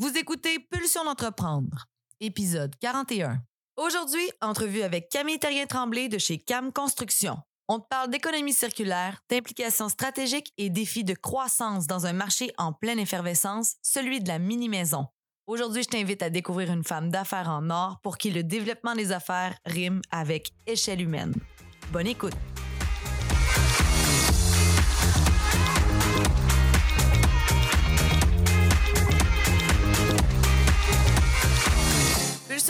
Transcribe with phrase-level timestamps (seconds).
[0.00, 1.86] Vous écoutez Pulsion d'entreprendre,
[2.20, 3.42] épisode 41.
[3.76, 7.38] Aujourd'hui, entrevue avec Camille Terrien-Tremblay de chez Cam Construction.
[7.66, 12.72] On te parle d'économie circulaire, d'implications stratégiques et défis de croissance dans un marché en
[12.72, 15.08] pleine effervescence, celui de la mini-maison.
[15.48, 19.10] Aujourd'hui, je t'invite à découvrir une femme d'affaires en or pour qui le développement des
[19.10, 21.34] affaires rime avec échelle humaine.
[21.90, 22.36] Bonne écoute!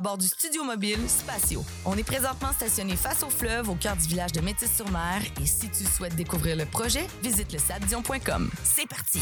[0.00, 1.64] bord du studio mobile Spatio.
[1.84, 5.68] On est présentement stationné face au fleuve au cœur du village de Métis-sur-Mer et si
[5.70, 8.50] tu souhaites découvrir le projet, visite le sabdion.com.
[8.62, 9.20] C'est parti!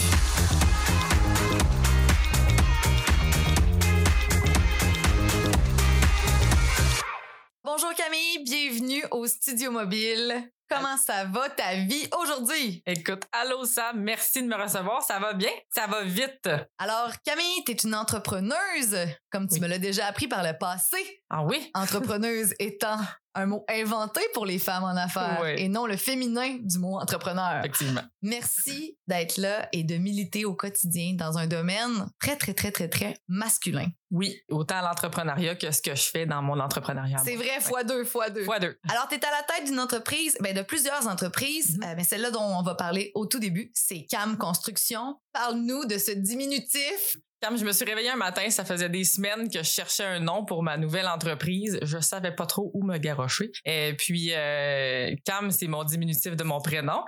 [7.64, 10.50] Bonjour Camille, bienvenue au studio mobile.
[10.68, 12.82] Comment ça va ta vie aujourd'hui?
[12.86, 15.00] Écoute, allô Sam, merci de me recevoir.
[15.02, 15.50] Ça va bien?
[15.72, 16.48] Ça va vite.
[16.78, 18.96] Alors, Camille, tu es une entrepreneuse,
[19.30, 19.60] comme tu Oui.
[19.60, 21.22] me l'as déjà appris par le passé.
[21.30, 21.70] Ah oui?
[21.74, 22.98] Entrepreneuse étant
[23.36, 25.50] un mot inventé pour les femmes en affaires Oui.
[25.56, 27.60] et non le féminin du mot entrepreneur.
[27.60, 28.02] Effectivement.
[28.22, 32.88] Merci d'être là et de militer au quotidien dans un domaine très, très, très, très,
[32.88, 33.86] très masculin.
[34.10, 37.18] Oui, autant l'entrepreneuriat que ce que je fais dans mon entrepreneuriat.
[37.24, 38.44] C'est vrai, fois deux, fois deux.
[38.44, 38.78] Fois deux.
[38.88, 41.84] Alors, tu es à la tête d'une entreprise, ben, de plusieurs entreprises, Mhm.
[41.84, 45.16] euh, mais celle-là dont on va parler au tout début, c'est Cam Construction.
[45.32, 47.16] Parle-nous de ce diminutif.
[47.42, 50.20] Quand je me suis réveillée un matin, ça faisait des semaines que je cherchais un
[50.20, 51.78] nom pour ma nouvelle entreprise.
[51.82, 53.50] Je savais pas trop où me garrocher.
[53.66, 57.04] Et puis, euh, Cam, c'est mon diminutif de mon prénom.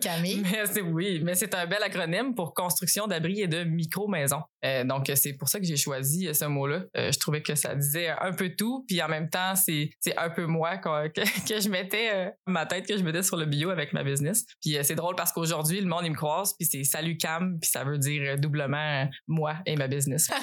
[0.00, 0.42] Camille?
[0.52, 4.42] Mais c'est oui, mais c'est un bel acronyme pour construction d'abris et de micro-maisons.
[4.64, 6.84] Euh, donc c'est pour ça que j'ai choisi euh, ce mot-là.
[6.96, 10.16] Euh, je trouvais que ça disait un peu tout, puis en même temps c'est c'est
[10.16, 13.46] un peu moi que, que je mettais euh, ma tête que je mettais sur le
[13.46, 14.44] bio avec ma business.
[14.60, 17.70] Puis c'est drôle parce qu'aujourd'hui le monde il me croise puis c'est salut Cam puis
[17.70, 20.30] ça veut dire doublement moi et ma business.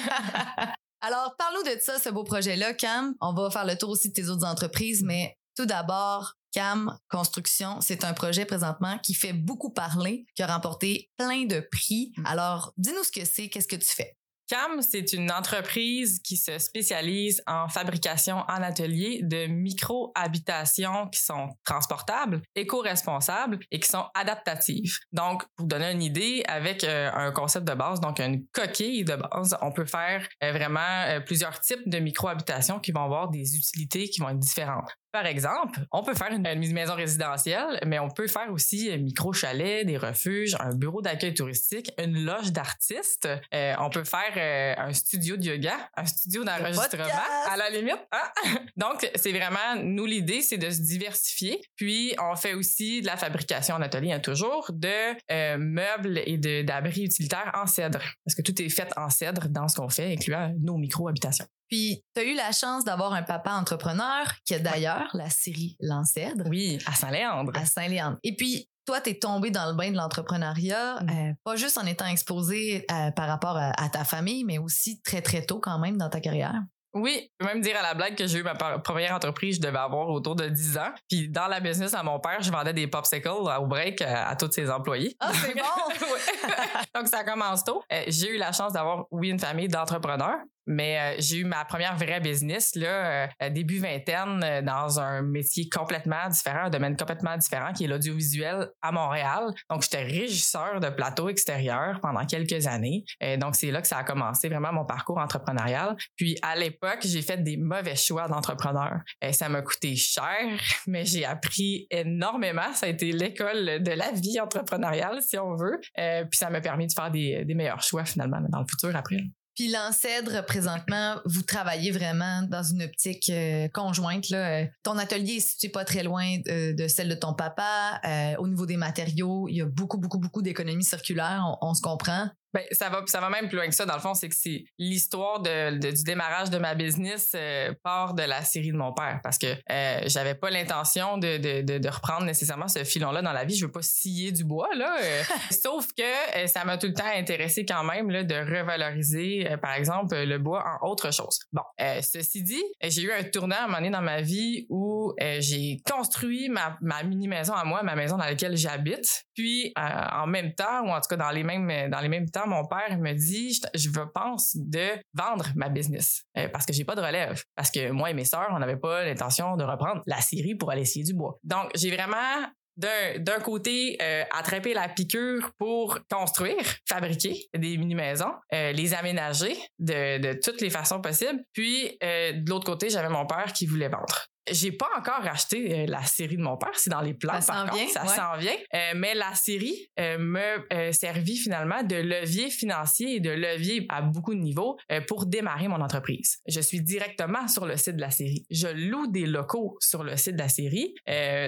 [1.02, 3.14] Alors, parle-nous de ça, ce beau projet-là, Cam.
[3.22, 7.80] On va faire le tour aussi de tes autres entreprises, mais tout d'abord, Cam Construction,
[7.80, 12.12] c'est un projet présentement qui fait beaucoup parler, qui a remporté plein de prix.
[12.24, 14.16] Alors, dis-nous ce que c'est, qu'est-ce que tu fais?
[14.50, 21.50] CAM, c'est une entreprise qui se spécialise en fabrication en atelier de micro-habitations qui sont
[21.64, 24.98] transportables, éco-responsables et qui sont adaptatives.
[25.12, 29.04] Donc, pour vous donner une idée, avec euh, un concept de base, donc une coquille
[29.04, 33.28] de base, on peut faire euh, vraiment euh, plusieurs types de micro-habitations qui vont avoir
[33.28, 34.90] des utilités qui vont être différentes.
[35.12, 38.98] Par exemple, on peut faire une, une maison résidentielle, mais on peut faire aussi un
[38.98, 43.28] micro-chalet, des refuges, un bureau d'accueil touristique, une loge d'artistes.
[43.54, 47.04] Euh, on peut faire euh, un studio de yoga, un studio d'enregistrement,
[47.50, 47.98] à la limite.
[48.12, 48.58] hein?
[48.76, 51.60] Donc, c'est vraiment, nous, l'idée, c'est de se diversifier.
[51.76, 54.88] Puis, on fait aussi de la fabrication en atelier, hein, toujours, de
[55.32, 58.00] euh, meubles et d'abris utilitaires en cèdre.
[58.24, 61.46] Parce que tout est fait en cèdre dans ce qu'on fait, incluant nos micro-habitations.
[61.70, 65.76] Puis, tu as eu la chance d'avoir un papa entrepreneur qui a d'ailleurs la série
[65.80, 67.52] L'Ancêtre Oui, à Saint-Léandre.
[67.54, 68.18] à Saint-Léandre.
[68.24, 71.10] Et puis, toi, tu es tombé dans le bain de l'entrepreneuriat, Mm.
[71.10, 75.00] euh, pas juste en étant exposé euh, par rapport à, à ta famille, mais aussi
[75.02, 76.60] très, très tôt quand même dans ta carrière.
[76.92, 79.60] Oui, je peux même dire à la blague que j'ai eu ma première entreprise, je
[79.60, 80.90] devais avoir autour de 10 ans.
[81.08, 84.34] Puis dans la business à mon père, je vendais des popsicles au break à, à
[84.34, 85.14] tous ses employés.
[85.20, 85.62] Ah, c'est bon!
[86.96, 87.80] Donc ça commence tôt.
[87.92, 91.64] Euh, j'ai eu la chance d'avoir, oui, une famille d'entrepreneurs, mais euh, j'ai eu ma
[91.64, 96.96] première vraie business là, euh, début vingtaine, euh, dans un métier complètement différent, un domaine
[96.96, 99.52] complètement différent qui est l'audiovisuel à Montréal.
[99.68, 103.04] Donc j'étais régisseur de plateau extérieur pendant quelques années.
[103.22, 105.96] Euh, donc c'est là que ça a commencé vraiment mon parcours entrepreneurial.
[106.16, 109.00] Puis à l'époque, j'ai fait des mauvais choix d'entrepreneur.
[109.32, 112.72] Ça m'a coûté cher, mais j'ai appris énormément.
[112.74, 115.80] Ça a été l'école de la vie entrepreneuriale, si on veut.
[115.98, 119.18] Euh, puis ça m'a permis de faire des meilleurs choix finalement dans le futur après.
[119.54, 124.30] Puis l'ancêtre, présentement, vous travaillez vraiment dans une optique euh, conjointe.
[124.30, 124.62] Là.
[124.62, 128.00] Euh, Ton atelier est situé pas très loin de, de celle de ton papa.
[128.04, 131.82] Euh, au niveau des matériaux, il y a beaucoup, beaucoup, beaucoup d'économies circulaires, on se
[131.82, 132.30] comprend.
[132.52, 133.86] Ben, ça va, ça va même plus loin que ça.
[133.86, 138.14] Dans le fond, c'est que c'est l'histoire de, du démarrage de ma business euh, part
[138.14, 141.88] de la série de mon père parce que euh, j'avais pas l'intention de, de, de,
[141.88, 143.54] reprendre nécessairement ce filon-là dans la vie.
[143.54, 144.96] Je veux pas scier du bois, là.
[145.00, 145.22] Euh.
[145.50, 150.16] sauf que ça m'a tout le temps intéressé quand même là, de revaloriser, par exemple,
[150.16, 151.38] le bois en autre chose.
[151.52, 151.62] Bon,
[152.02, 155.80] ceci dit, j'ai eu un tournant à un moment donné dans ma vie où j'ai
[155.88, 159.24] construit ma, ma mini-maison à moi, ma maison dans laquelle j'habite.
[159.34, 162.39] Puis, en même temps, ou en tout cas dans les mêmes, dans les mêmes temps,
[162.46, 166.94] mon père me dit, je, pense de vendre ma business euh, parce que j'ai pas
[166.94, 167.42] de relève.
[167.54, 170.70] Parce que moi et mes sœurs, on n'avait pas l'intention de reprendre la série pour
[170.70, 171.38] aller essayer du bois.
[171.44, 172.46] Donc, j'ai vraiment
[172.76, 180.18] d'un côté euh, attraper la piqûre pour construire, fabriquer des mini-maisons, euh, les aménager de,
[180.18, 181.44] de, toutes les façons possibles.
[181.52, 184.29] Puis de l'autre côté, j'avais mon père qui voulait vendre.
[184.50, 187.40] J'ai pas encore acheté euh, la série de mon père, c'est dans les plans.
[187.40, 188.56] Ça s'en vient, ça s'en vient.
[188.74, 194.02] Euh, mais la série euh, me servit finalement de levier financier et de levier à
[194.02, 196.38] beaucoup de niveaux pour démarrer mon entreprise.
[196.46, 198.46] Je suis directement sur le site de la série.
[198.50, 200.94] Je loue des locaux sur le site de la série,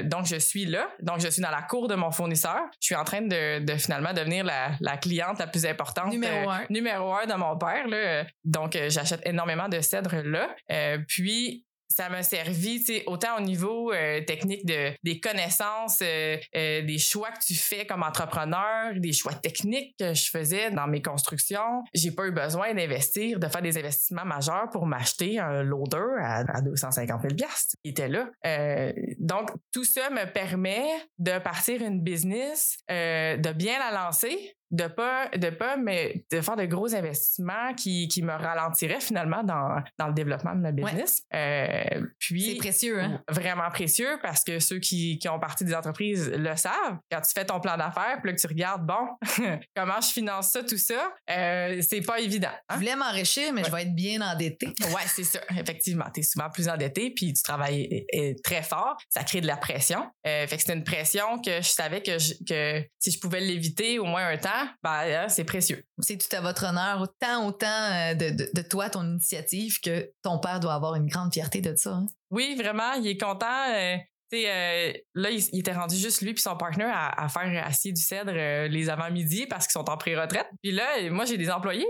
[0.04, 0.88] donc je suis là.
[1.00, 2.60] Donc je suis dans la cour de mon fournisseur.
[2.80, 6.50] Je suis en train de, de finalement devenir la, la, cliente la plus importante, numéro
[6.50, 7.88] un, numéro un de mon père.
[7.88, 8.24] Là.
[8.44, 10.54] Donc j'achète énormément de cèdres là.
[11.08, 16.82] puis ça m'a servi, tu autant au niveau euh, technique de des connaissances, euh, euh,
[16.82, 21.02] des choix que tu fais comme entrepreneur, des choix techniques que je faisais dans mes
[21.02, 21.84] constructions.
[21.94, 26.60] J'ai pas eu besoin d'investir, de faire des investissements majeurs pour m'acheter un loader à,
[26.62, 27.50] 250 000
[27.84, 28.30] Il était là.
[29.18, 30.86] donc tout ça me permet
[31.18, 36.56] de partir une business, de bien la lancer, de pas de pas mais de faire
[36.56, 41.22] de gros investissements qui, qui me ralentiraient finalement dans, dans le développement de ma business.
[41.34, 43.22] Euh, puis c'est précieux hein?
[43.28, 46.98] Vraiment précieux parce que ceux qui, qui ont parti des entreprises le savent.
[47.10, 49.08] Quand tu fais ton plan d'affaires, puis là que tu regardes bon
[49.76, 52.48] comment je finance ça tout ça, euh, c'est pas évident.
[52.48, 52.74] Hein?
[52.74, 54.68] Je voulais m'enrichir mais je vais être bien endetté.
[54.68, 55.40] ouais, c'est ça.
[55.50, 58.06] Effectivement, tu es souvent plus endetté puis tu travailles
[58.42, 60.10] très fort, ça crée de la pression.
[60.26, 62.12] Euh, fait que c'est une pression que je savais que
[62.48, 65.84] que si je pouvais l'éviter au moins un temps ben, c'est précieux.
[65.98, 70.38] C'est tout à votre honneur, autant, autant euh, de, de, toi, ton initiative, que ton
[70.38, 71.92] père doit avoir une grande fierté de ça.
[71.92, 72.06] Hein?
[72.30, 73.46] Oui, vraiment, il est content.
[74.34, 78.00] Euh, euh, là, il, était rendu juste lui puis son partner à, faire acier du
[78.00, 80.46] cèdre euh, les avant-midi parce qu'ils sont en pré-retraite.
[80.62, 81.86] Puis là, moi, j'ai des employés.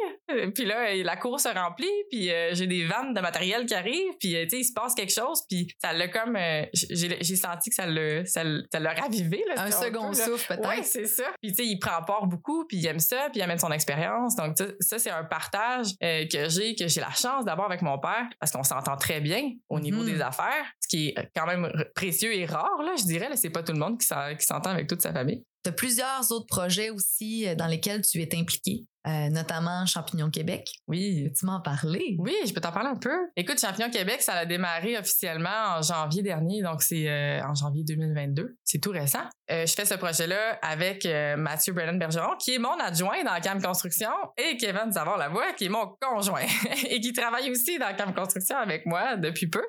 [0.54, 4.16] Puis là, la course se remplit, puis euh, j'ai des vannes de matériel qui arrivent,
[4.18, 6.38] puis tu sais, il se passe quelque chose, puis ça l'a comme...
[6.72, 9.44] j'ai senti que ça l'a ça, l'a ravivé.
[9.48, 10.68] Là, Un second souffle, peut-être.
[10.68, 11.24] Oui, c'est ça.
[11.42, 13.72] Puis tu sais, il prend part beaucoup, puis il aime ça, puis il amène son
[13.72, 14.36] expérience.
[14.36, 18.28] Donc ça, c'est un partage que j'ai, que j'ai la chance d'avoir avec mon père,
[18.40, 20.14] parce qu'on s'entend très bien au niveau mm-hmm.
[20.14, 23.28] des affaires, ce qui est quand même précieux est rare, là, je dirais.
[23.36, 25.44] C'est pas tout le monde qui s'entend avec toute sa famille.
[25.64, 28.84] Tu as plusieurs autres projets aussi euh, dans lesquels tu es impliqué.
[29.06, 30.68] Euh, notamment Champignon Québec.
[30.86, 31.28] Oui.
[31.36, 32.14] tu m'en parler?
[32.18, 33.30] Oui, je peux t'en parler un peu.
[33.36, 37.82] Écoute, Champignon Québec, ça a démarré officiellement en janvier dernier, donc c'est euh, en janvier
[37.82, 38.56] 2022.
[38.62, 39.24] C'est tout récent.
[39.50, 41.06] Euh, je fais ce projet-là avec
[41.36, 45.68] Mathieu Brennan Bergeron, qui est mon adjoint dans Cam Construction, et Kevin Savard-Lavoie, qui est
[45.68, 46.46] mon conjoint,
[46.88, 49.62] et qui travaille aussi dans Cam Construction avec moi depuis peu.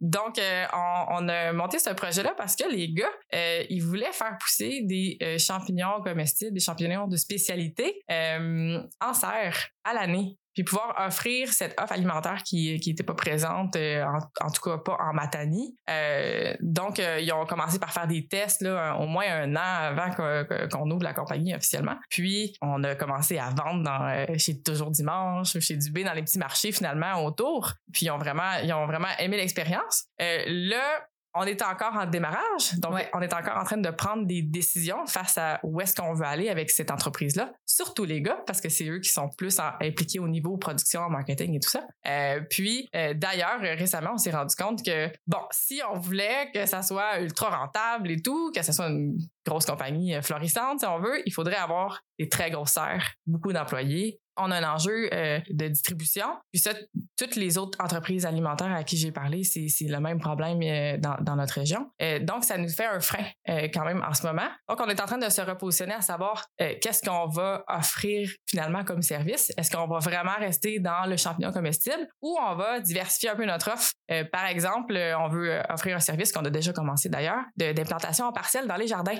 [0.00, 0.40] donc,
[0.72, 5.18] on, on, a monté ce projet-là parce que les gars, ils voulaient faire pousser des
[5.38, 8.02] champignons comestibles, des champignons de spécialité
[8.40, 13.12] euh, en serre à l'année puis pouvoir offrir cette offre alimentaire qui qui était pas
[13.12, 14.02] présente euh,
[14.40, 15.76] en, tout cas pas en Matanie.
[15.90, 20.10] Euh, donc ils ont commencé par faire des tests là au moins un an avant
[20.14, 21.96] qu'on ouvre la compagnie officiellement.
[22.08, 26.38] Puis on a commencé à vendre dans chez toujours dimanche, chez Dubé dans les petits
[26.38, 27.74] marchés finalement autour.
[27.92, 30.06] Puis ils ont vraiment ils ont vraiment aimé l'expérience.
[30.18, 34.42] là on est encore en démarrage, donc on est encore en train de prendre des
[34.42, 37.52] décisions face à où est-ce qu'on veut aller avec cette entreprise-là.
[37.64, 41.54] Surtout les gars, parce que c'est eux qui sont plus impliqués au niveau production, marketing
[41.54, 41.86] et tout ça.
[42.06, 46.66] Euh, puis euh, d'ailleurs, récemment, on s'est rendu compte que bon, si on voulait que
[46.66, 50.86] ça soit ultra rentable et tout, que ça soit une grosse compagnie euh, florissante, si
[50.86, 55.08] on veut, il faudrait avoir des très grosses serres, beaucoup d'employés, on a un enjeu
[55.12, 56.26] euh, de distribution.
[56.52, 56.72] Puis ça,
[57.16, 61.36] toutes les autres entreprises alimentaires à qui j'ai parlé, c'est, le même problème euh, dans,
[61.36, 61.90] notre région.
[62.02, 64.48] Euh, donc, ça nous fait un frein quand même en ce moment.
[64.68, 68.84] Donc, on est en train de se repositionner à savoir qu'est-ce qu'on va offrir finalement
[68.84, 69.52] comme service.
[69.56, 73.44] Est-ce qu'on va vraiment rester dans le champignon comestible ou on va diversifier un peu
[73.44, 73.92] notre offre?
[74.32, 78.66] par exemple, on veut offrir un service qu'on a déjà commencé d'ailleurs, d'implantation en parcelle
[78.66, 79.18] dans les jardins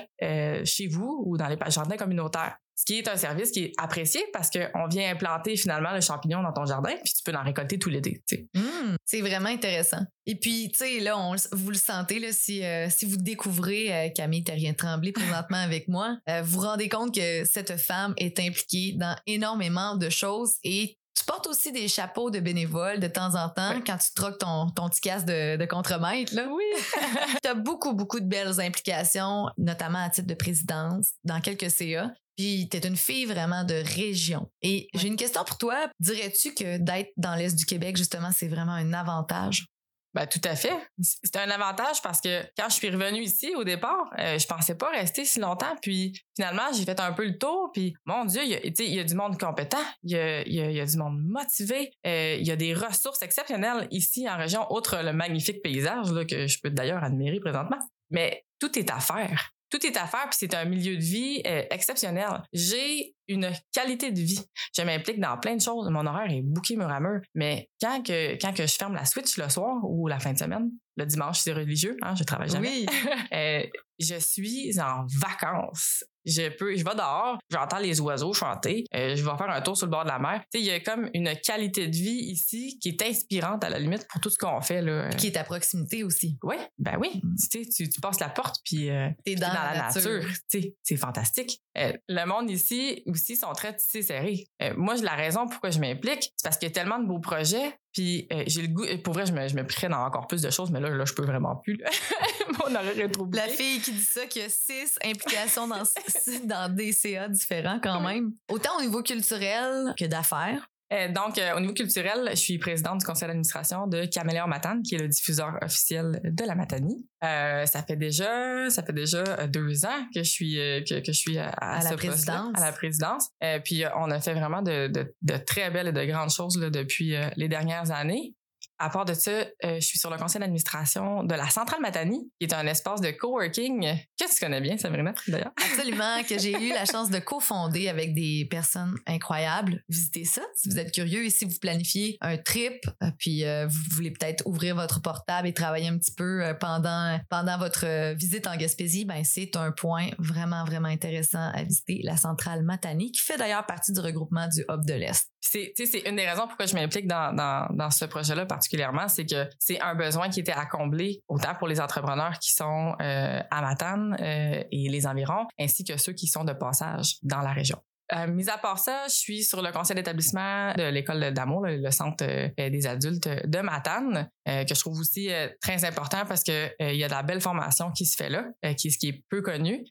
[0.63, 2.57] chez vous ou dans les jardins communautaires.
[2.77, 6.43] Ce qui est un service qui est apprécié parce qu'on vient implanter finalement le champignon
[6.43, 8.21] dans ton jardin, puis tu peux en récolter tout l'été.
[8.53, 10.01] Mmh, c'est vraiment intéressant.
[10.27, 13.91] Et puis, tu sais, là, on, vous le sentez, là, si, euh, si vous découvrez
[13.91, 18.13] euh, Camille rien tremblé présentement avec moi, euh, vous vous rendez compte que cette femme
[18.17, 23.07] est impliquée dans énormément de choses et tu portes aussi des chapeaux de bénévole de
[23.07, 26.35] temps en temps quand tu troques ton, ton petit casque de, de contremaître.
[26.35, 26.47] Là.
[26.47, 26.63] Oui.
[27.41, 32.11] tu as beaucoup, beaucoup de belles implications, notamment à titre de présidence dans quelques CA.
[32.37, 34.49] Puis t'es une fille vraiment de région.
[34.61, 35.89] Et j'ai une question pour toi.
[35.99, 39.65] Dirais-tu que d'être dans l'Est du Québec, justement, c'est vraiment un avantage?
[40.13, 40.73] Ben, tout à fait.
[40.99, 44.75] C'est un avantage parce que quand je suis revenue ici au départ, euh, je pensais
[44.75, 45.75] pas rester si longtemps.
[45.81, 47.69] Puis finalement, j'ai fait un peu le tour.
[47.73, 50.47] Puis mon Dieu, il y a, il y a du monde compétent, il y a,
[50.47, 54.65] y a, du monde motivé, euh, il y a des ressources exceptionnelles ici en région,
[54.71, 57.79] outre le magnifique paysage là, que je peux d'ailleurs admirer présentement.
[58.09, 61.41] Mais tout est à faire tout est à faire, puis c'est un milieu de vie
[61.45, 62.43] euh, exceptionnel.
[62.53, 64.39] J'ai une qualité de vie.
[64.75, 65.89] Je m'implique dans plein de choses.
[65.89, 67.19] Mon horaire est bouqué mur à mur.
[67.35, 70.37] Mais quand que, quand que je ferme la switch le soir ou la fin de
[70.37, 72.69] semaine, le dimanche, c'est religieux, hein, je travaille jamais.
[72.69, 72.85] Oui.
[73.33, 73.63] euh,
[73.99, 76.03] je suis en vacances.
[76.27, 79.77] Je peux, je vais dehors, j'entends les oiseaux chanter, euh, je vais faire un tour
[79.77, 80.41] sur le bord de la mer.
[80.51, 83.69] Tu sais, il y a comme une qualité de vie ici qui est inspirante à
[83.69, 85.09] la limite pour tout ce qu'on fait là.
[85.09, 86.37] Qui est à proximité aussi.
[86.43, 87.21] Oui, ben oui.
[87.23, 87.35] Mm.
[87.35, 90.25] Tu sais, tu, tu passes la porte puis euh, t'es dans, dans, la, nature.
[90.49, 91.61] Tu sais, c'est fantastique.
[91.77, 94.47] Euh, le monde ici aussi sont très tissés serrés.
[94.75, 97.77] Moi, la raison pourquoi je m'implique, c'est parce qu'il y a tellement de beaux projets.
[97.97, 100.51] Puis euh, j'ai le goût, pour vrai, je me, je me dans encore plus de
[100.51, 101.79] choses, mais là, là, je peux vraiment plus.
[102.59, 105.81] Mon horaire est trop La fille qui dit ça, qui a six implications dans,
[106.43, 108.33] dans des CA différents quand même.
[108.49, 110.69] Autant au niveau culturel que d'affaires.
[110.93, 114.81] Euh, donc, euh, au niveau culturel, je suis présidente du conseil d'administration de Caméléon Matane,
[114.83, 117.05] qui est le diffuseur officiel de la Matanie.
[117.23, 121.17] Euh, ça fait déjà, ça fait déjà deux ans que je suis que, que je
[121.17, 122.51] suis à, à, la présidence.
[122.55, 123.29] à la présidence.
[123.65, 126.69] puis on a fait vraiment de, de, de, très belles et de grandes choses là,
[126.69, 128.33] depuis les dernières années.
[128.79, 132.31] À part de ça, euh, je suis sur le conseil d'administration de la Centrale Matani,
[132.39, 133.81] qui est un espace de coworking
[134.19, 135.51] que tu connais bien, Sabrina, d'ailleurs.
[135.71, 139.83] Absolument, que j'ai eu la chance de cofonder avec des personnes incroyables.
[139.89, 143.67] Visitez ça si vous êtes curieux et si vous planifiez un trip, euh, puis euh,
[143.67, 148.47] vous voulez peut-être ouvrir votre portable et travailler un petit peu pendant, pendant votre visite
[148.47, 153.21] en Gaspésie, ben c'est un point vraiment, vraiment intéressant à visiter, la Centrale Matani, qui
[153.21, 155.31] fait d'ailleurs partie du regroupement du Hub de l'Est.
[155.41, 155.73] C'est
[156.05, 158.66] une des raisons pourquoi je m'implique dans, dans, dans ce projet-là particulièrement,
[159.07, 162.95] c'est que c'est un besoin qui était à combler autant pour les entrepreneurs qui sont
[163.01, 167.41] euh, à Matane euh, et les environs, ainsi que ceux qui sont de passage dans
[167.41, 167.77] la région.
[168.13, 171.91] Euh, mis à part ça, je suis sur le conseil d'établissement de l'école d'amour, le,
[171.91, 175.29] centre euh, des adultes de Matane, euh, que je trouve aussi
[175.61, 178.45] très important parce que il y a de la belle formation qui se fait là,
[178.77, 179.83] qui, qui est peu connu.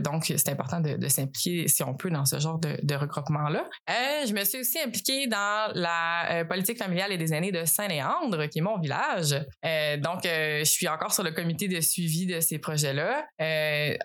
[0.00, 3.68] donc, c'est important de, s'impliquer, si on peut, dans ce genre de, de regroupement-là.
[3.88, 8.58] je me suis aussi impliquée dans la politique familiale et des aînés de Saint-Léandre, qui
[8.58, 9.30] est mon village.
[9.98, 13.26] donc, je suis encore sur le comité de suivi de ces projets-là.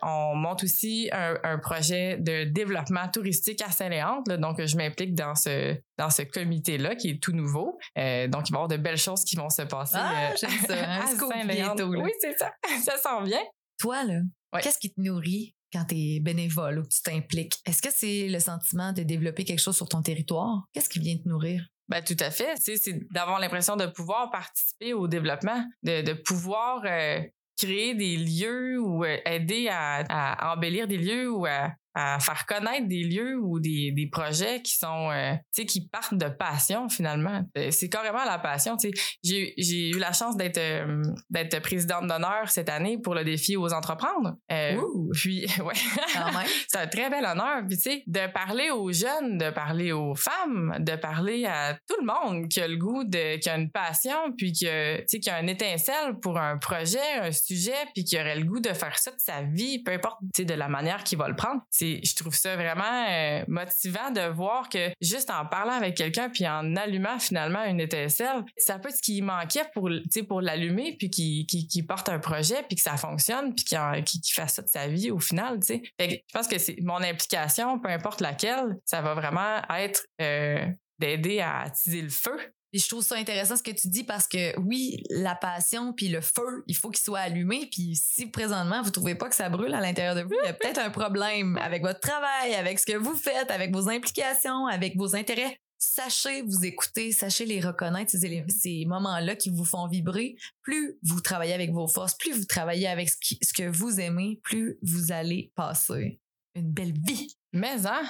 [0.02, 4.38] on monte aussi un projet de développement touristique à Saint-Léandre.
[4.38, 7.78] Donc, je m'implique dans ce, dans ce comité-là qui est tout nouveau.
[7.98, 10.36] Euh, donc, il va y avoir de belles choses qui vont se passer ah, euh,
[10.36, 10.48] ça.
[11.02, 11.86] à Saint-Léandre.
[11.88, 12.52] Oui, c'est ça.
[12.84, 13.42] Ça sent bien.
[13.80, 14.22] Toi, là,
[14.62, 17.60] qu'est-ce qui te nourrit quand tu es bénévole ou que tu t'impliques?
[17.66, 20.64] Est-ce que c'est le sentiment de développer quelque chose sur ton territoire?
[20.74, 21.66] Qu'est-ce qui vient te nourrir?
[21.88, 22.56] Ben, tout à fait.
[22.58, 27.22] C'est d'avoir l'impression de pouvoir participer au développement, de, de pouvoir euh,
[27.58, 32.88] créer des lieux ou aider à, à, embellir des lieux ou à, à faire connaître
[32.88, 36.90] des lieux ou des, des projets qui sont euh, tu sais qui partent de passion
[36.90, 37.42] finalement.
[37.58, 38.92] Euh, c'est carrément la passion tu
[39.24, 39.54] sais.
[39.58, 43.72] J'ai eu la chance d'être euh, d'être présidente d'honneur cette année pour le défi aux
[43.74, 44.36] entreprendre.
[44.52, 44.82] Euh,
[45.14, 45.74] puis ouais.
[46.68, 47.64] C'est un très bel honneur.
[47.68, 51.96] Puis tu sais de parler aux jeunes de parler aux femmes de parler à tout
[52.00, 55.20] le monde qui a le goût de qui a une passion puis que tu sais
[55.20, 58.74] qui a une étincelle pour un projet un sujet puis qui aurait le goût de
[58.74, 61.36] faire ça de sa vie peu importe tu sais de la manière qu'il va le
[61.36, 61.62] prendre
[62.04, 66.48] je trouve ça vraiment euh, motivant de voir que juste en parlant avec quelqu'un puis
[66.48, 69.90] en allumant finalement une étincelle, ça peut être ce qui manquait pour,
[70.28, 74.56] pour l'allumer puis qui, qui, porte un projet puis que ça fonctionne puis qui, fasse
[74.56, 75.82] ça de sa vie au final, tu sais.
[76.00, 80.66] je pense que c'est mon implication, peu importe laquelle, ça va vraiment être euh,
[81.00, 82.38] d'aider à attiser le feu
[82.76, 86.10] et je trouve ça intéressant ce que tu dis parce que oui, la passion puis
[86.10, 87.70] le feu, il faut qu'il soit allumé.
[87.72, 90.50] Puis si présentement vous trouvez pas que ça brûle à l'intérieur de vous, il y
[90.50, 94.68] a peut-être un problème avec votre travail, avec ce que vous faites, avec vos implications,
[94.68, 95.58] avec vos intérêts.
[95.78, 100.36] Sachez vous écouter, sachez les reconnaître, ces, ces moments-là qui vous font vibrer.
[100.62, 104.42] Plus vous travaillez avec vos forces, plus vous travaillez avec ce, ce que vous aimez,
[104.44, 106.20] plus vous allez passer
[106.56, 107.38] une belle vie.
[107.54, 108.04] Mais hein,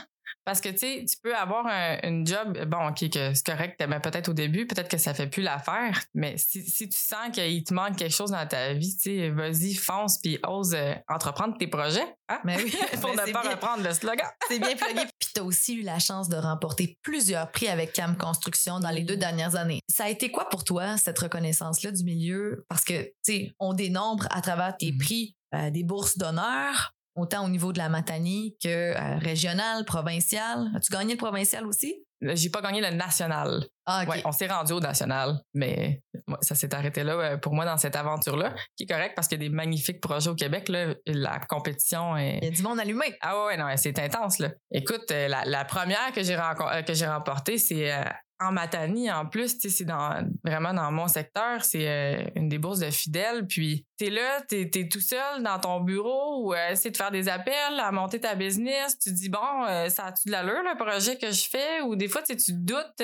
[0.44, 3.84] Parce que, tu sais, tu peux avoir un, une job, bon, OK, que c'est correct,
[3.88, 7.29] mais peut-être au début, peut-être que ça fait plus l'affaire, mais si, si tu sens
[7.34, 10.94] qu'il te manque quelque chose dans ta vie, tu sais, vas-y, fonce, puis ose euh,
[11.10, 12.05] entreprendre tes projets.
[12.29, 12.39] Hein?
[12.44, 13.51] Mais oui, Pour mais ne pas bien.
[13.51, 14.27] reprendre le slogan.
[14.48, 15.01] C'est bien plugué.
[15.20, 18.89] Puis tu as aussi eu la chance de remporter plusieurs prix avec Cam Construction dans
[18.89, 19.79] les deux dernières années.
[19.89, 22.65] Ça a été quoi pour toi, cette reconnaissance-là du milieu?
[22.70, 24.98] Parce que, tu sais, on dénombre à travers tes Mhm.
[24.98, 30.69] prix euh, des bourses d'honneur, autant au niveau de la Matanie que euh, régional, provincial.
[30.75, 31.95] As-tu gagné le provincial aussi?
[32.22, 33.65] J'ai pas gagné le national.
[33.86, 34.03] Ah.
[34.07, 36.01] Ouais, on s'est rendu au national, mais
[36.41, 39.41] ça s'est arrêté là euh, pour moi dans cette aventure-là, qui est correct parce qu'il
[39.41, 40.69] y a des magnifiques projets au Québec.
[40.69, 42.39] Là, la compétition est.
[42.41, 43.15] Il y a du monde allumé.
[43.22, 44.50] Ah ouais, non, c'est intense là.
[44.72, 48.03] Écoute, euh, la, la première que j'ai euh, que j'ai remportée, c'est euh,
[48.39, 52.80] en Matanie en plus, c'est dans vraiment dans mon secteur, c'est euh, une des bourses
[52.80, 53.48] de fidèles.
[53.48, 57.30] Puis t'es là, t'es es tout seul dans ton bureau ou euh, de faire des
[57.30, 59.00] appels, à monter ta business.
[59.00, 61.82] Tu dis bon, euh, ça a-tu de l'allure le projet que je fais?
[61.82, 63.01] Ou des fois tu doutes,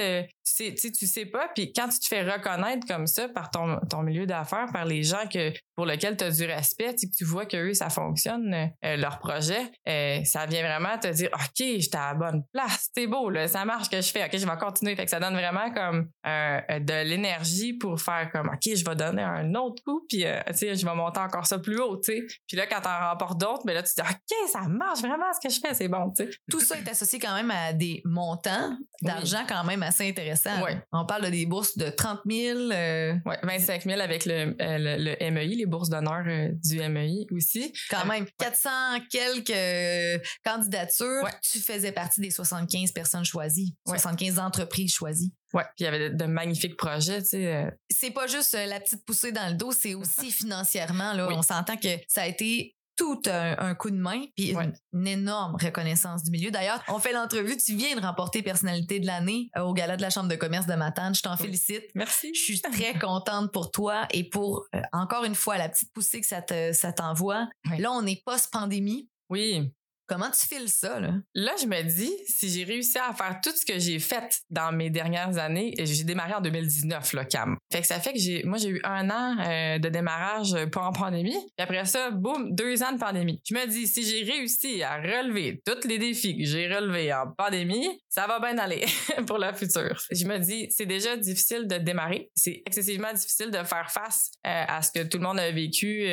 [0.54, 1.50] sais, tu sais, tu sais pas.
[1.54, 5.04] Puis quand tu te fais reconnaître comme ça par ton, ton milieu d'affaires, par les
[5.04, 7.90] gens que pour lesquels tu as du respect, tu que tu vois que eux ça
[7.90, 12.44] fonctionne euh, leur projet, euh, ça vient vraiment te dire ok, j'étais à la bonne
[12.54, 14.96] place, c'est beau là, ça marche ce que je fais, ok, je vais continuer.
[14.96, 18.96] Fait que ça donne vraiment comme euh, de l'énergie pour faire comme ok, je vais
[18.96, 22.14] donner un autre coup, puis tu sais, je vais monter encore ça plus haut, tu
[22.14, 22.28] sais.
[22.48, 25.32] Puis là quand t'en remportes d'autres, mais là tu te dis ok, ça marche vraiment
[25.34, 26.30] ce que je fais, c'est bon, tu sais.
[26.50, 30.41] Tout ça est associé quand même à des montants d'argent quand même assez intéressants.
[30.64, 30.82] Ouais.
[30.92, 32.60] On parle de des bourses de 30 000.
[32.72, 36.80] euh, Ouais, 25 000 avec le, euh, le, le MEI, les bourses d'honneur euh, du
[36.90, 37.74] MEI aussi.
[37.90, 38.70] quand même 400
[39.10, 41.28] quelques euh, candidatures.
[41.42, 43.98] Tu faisais partie des 75 personnes choisies, Ouais.
[43.98, 45.34] 75 entreprises choisies.
[45.54, 47.70] Ouais, puis il y avait de, de magnifiques projets, tu sais.
[47.90, 51.14] C'est pas juste la petite poussée dans le dos, c'est aussi financièrement.
[51.14, 51.34] Là, Oui.
[51.38, 54.72] On s'entend que ça a été tout un, un coup de main puis une, Ouais.
[54.94, 56.52] une énorme reconnaissance du milieu.
[56.52, 60.04] D'ailleurs, on fait l'entrevue, tu viens de remporter personnalité de l'année euh, au gala de
[60.04, 61.16] la Chambre de commerce de Matane.
[61.16, 61.38] Je t'en Oui.
[61.46, 61.84] félicite.
[61.96, 62.32] Merci.
[62.36, 62.62] Je suis
[62.94, 66.44] très contente pour toi et pour, euh, encore une fois, la petite poussée que ça
[66.44, 67.48] te- ça t'envoie.
[67.80, 69.10] Là, on est post-pandémie.
[69.30, 69.72] Oui.
[70.12, 71.14] Comment tu files ça, là?
[71.34, 74.74] Là, je me dis, si j'ai réussi à faire tout ce que j'ai fait dans
[74.74, 77.56] mes dernières années, et j'ai démarré en 2019, là, Cam.
[77.72, 80.66] Fait que ça fait que j'ai, moi, j'ai eu un an euh, de démarrage euh,
[80.66, 81.38] pas en pandémie.
[81.56, 83.42] Puis après ça, boum, deux ans de pandémie.
[83.46, 87.32] Je me dis, si j'ai réussi à relever tous les défis que j'ai relevés en
[87.32, 88.84] pandémie, ça va bien aller
[89.28, 89.98] pour le futur.
[90.12, 92.30] Je me dis, c'est déjà difficile de démarrer.
[92.36, 96.06] C'est excessivement difficile de faire face euh, à ce que tout le monde a vécu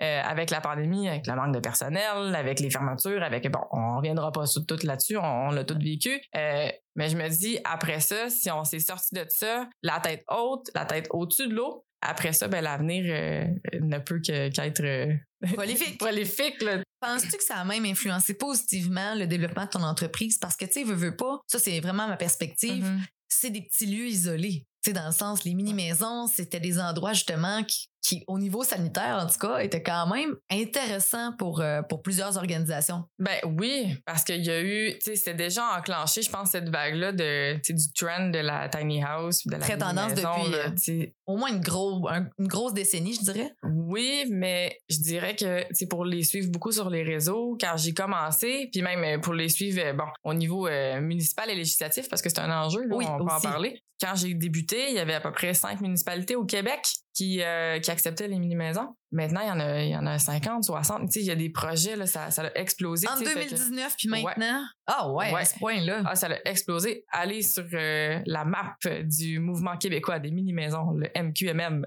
[0.00, 4.32] avec la pandémie, avec le manque de personnel, avec les fermetures, avec bon, on reviendra
[4.32, 6.20] pas sur tout là-dessus, on, on l'a tout vécu.
[6.34, 10.24] Euh, mais je me dis, après ça, si on s'est sorti de ça, la tête
[10.30, 13.46] haute, la tête au-dessus de l'eau, après ça, ben l'avenir euh,
[13.80, 15.12] ne peut qu'être euh,
[15.54, 15.98] Prolifique.
[15.98, 16.62] prolifique.
[16.62, 16.82] Là.
[17.00, 20.38] Penses-tu que ça a même influencé positivement le développement de ton entreprise?
[20.38, 22.84] Parce que, tu sais, veux, veux pas, ça, c'est vraiment ma perspective.
[22.84, 23.02] Mhm.
[23.28, 24.66] C'est des petits lieux isolés.
[24.82, 28.62] Tu sais, dans le sens, les mini-maisons, c'était des endroits, justement, qui, qui, au niveau
[28.62, 33.04] sanitaire, en tout cas, étaient quand même intéressants pour, euh, pour plusieurs organisations.
[33.18, 36.68] Ben oui, parce qu'il y a eu, tu sais, c'était déjà enclenché, je pense, cette
[36.68, 41.02] vague-là de, du trend de la tiny house, de la Très tendance maison, depuis, là,
[41.04, 41.06] euh.
[41.26, 43.52] Au moins une, gros, un- une grosse décennie, je dirais.
[43.64, 47.92] Oui, mais je dirais que c'est pour les suivre beaucoup sur les réseaux quand j'ai
[47.94, 52.22] commencé, puis même euh, pour les suivre bon au niveau euh, municipal et législatif parce
[52.22, 53.46] que c'est un enjeu, là, Oui, on peut en aussi.
[53.46, 53.80] parler.
[54.00, 56.86] Quand j'ai débuté, il y avait à peu près cinq municipalités au Québec
[57.16, 58.94] qui euh, qui acceptaient les mini maisons.
[59.10, 61.06] Maintenant, il y en a il y en a 50, 60.
[61.06, 63.08] Tu sais, il y a des projets là, ça ça a explosé.
[63.08, 64.62] En tu sais, fait que- 2019 puis maintenant?
[64.86, 65.40] Ah ouais, Ouais.
[65.40, 66.02] à ce point-là.
[66.04, 67.04] ah, ça a explosé.
[67.10, 71.86] Allez sur euh, la map du mouvement québécois des mini-maisons, le MQMM.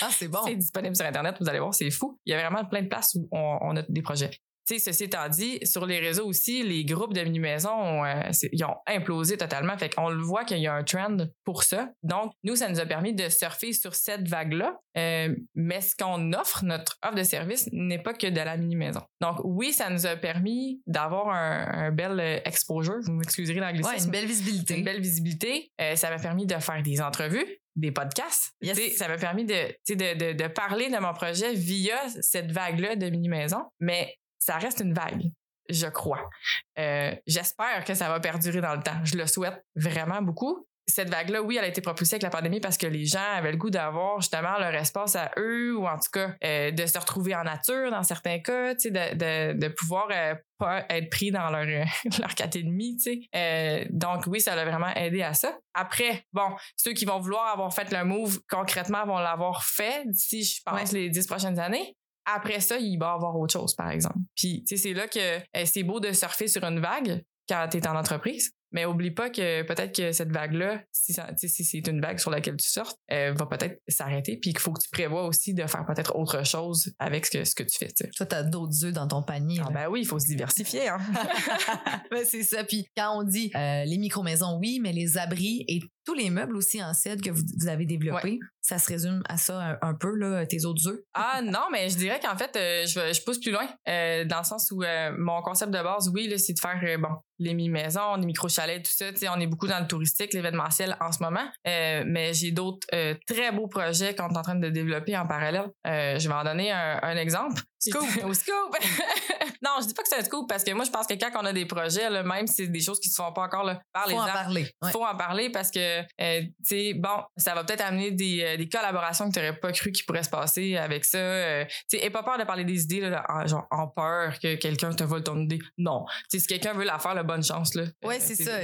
[0.00, 0.40] Ah, c'est bon.
[0.46, 2.18] C'est disponible sur Internet, vous allez voir, c'est fou.
[2.24, 4.30] Il y a vraiment plein de places où on, on a des projets.
[4.68, 8.64] Sais, ceci étant dit, sur les réseaux aussi, les groupes de mini-maisons, ont, euh, ils
[8.64, 9.78] ont implosé totalement.
[9.78, 11.90] Fait qu'on le voit qu'il y a un trend pour ça.
[12.02, 14.76] Donc, nous, ça nous a permis de surfer sur cette vague-là.
[14.98, 19.02] Euh, mais ce qu'on offre, notre offre de service, n'est pas que de la mini-maison.
[19.20, 22.96] Donc, oui, ça nous a permis d'avoir un, un bel euh, exposure.
[23.04, 24.78] Vous m'excuserez l'anglicisme Ouais, une belle visibilité.
[24.78, 25.70] une belle visibilité.
[25.80, 28.52] Euh, ça m'a permis de faire des entrevues, des podcasts.
[28.62, 28.96] Yes.
[28.96, 29.54] Ça m'a permis de,
[29.90, 33.58] de, de parler de mon projet via cette vague-là de mini-maison.
[33.78, 35.22] Mais ça reste une vague,
[35.68, 36.30] je crois.
[36.78, 39.04] Euh, J'espère que ça va perdurer dans le temps.
[39.04, 40.68] Je le souhaite vraiment beaucoup.
[40.88, 43.50] Cette vague-là, oui, elle a été propulsée avec la pandémie parce que les gens avaient
[43.50, 46.96] le goût d'avoir justement leur espace à eux ou en tout cas euh, de se
[46.96, 51.10] retrouver en nature dans certains cas, tu sais, de, de, de pouvoir euh, pas être
[51.10, 51.84] pris dans leur, euh,
[52.20, 53.20] leur 4,5, tu sais.
[53.34, 55.58] Euh, donc oui, ça l'a vraiment aidé à ça.
[55.74, 60.44] Après, bon, ceux qui vont vouloir avoir fait le move concrètement vont l'avoir fait d'ici,
[60.44, 61.96] je pense, les dix prochaines années.
[62.26, 64.18] Après ça, il va y avoir autre chose, par exemple.
[64.34, 67.68] Puis, tu sais, c'est là que euh, c'est beau de surfer sur une vague, quand
[67.70, 68.52] tu es en entreprise.
[68.72, 72.56] Mais oublie pas que peut-être que cette vague-là, si, si c'est une vague sur laquelle
[72.56, 74.36] tu sortes, euh, va peut-être s'arrêter.
[74.36, 77.44] Puis qu'il faut que tu prévois aussi de faire peut-être autre chose avec ce que,
[77.44, 77.86] ce que tu fais.
[77.86, 78.10] T'sais.
[78.10, 79.60] Toi, tu as d'autres œufs dans ton panier.
[79.64, 80.88] Ah, ben oui, il faut se diversifier.
[80.88, 80.98] Hein?
[82.10, 82.64] ben, c'est ça.
[82.64, 86.56] Puis quand on dit euh, les micro-maisons, oui, mais les abris et tous les meubles
[86.56, 90.46] aussi en cèdre que vous, avez développés, ça se résume à ça un, peu, là,
[90.46, 91.00] tes autres œufs?
[91.12, 94.38] Ah non, mais je dirais qu'en fait, euh, je, je, pousse plus loin, euh, dans
[94.38, 98.16] le sens où euh, mon concept de base, oui, c'est de faire, bon, les mi-maisons,
[98.16, 99.06] les micro-chalets, tout ça.
[99.34, 102.86] on est beaucoup dans le touristique, l'événementiel en ce moment, mais j'ai d'autres
[103.26, 105.68] très beaux projets qu'on est en train de développer en parallèle.
[105.84, 107.62] je vais en donner un, un exemple.
[107.78, 108.02] Scoop!
[108.24, 108.76] Au scoop!
[109.62, 111.30] non, je dis pas que c'est un scoop parce que moi, je pense que quand
[111.34, 113.64] on a des projets, là, même si c'est des choses qui se font pas encore
[113.64, 114.70] là, par les Faut en parler.
[114.92, 118.56] Faut en parler parce que, euh, tu sais, bon, ça va peut-être amener des, euh,
[118.56, 121.18] des collaborations que tu n'aurais pas cru qui pourraient se passer avec ça.
[121.18, 124.38] Euh, tu sais, et pas peur de parler des idées, là, en, genre, en peur
[124.38, 125.58] que quelqu'un te vole ton idée.
[125.78, 126.04] Non.
[126.30, 127.84] Tu sais, si quelqu'un veut la faire, la bonne chance, là.
[128.02, 128.60] Ouais, c'est ça.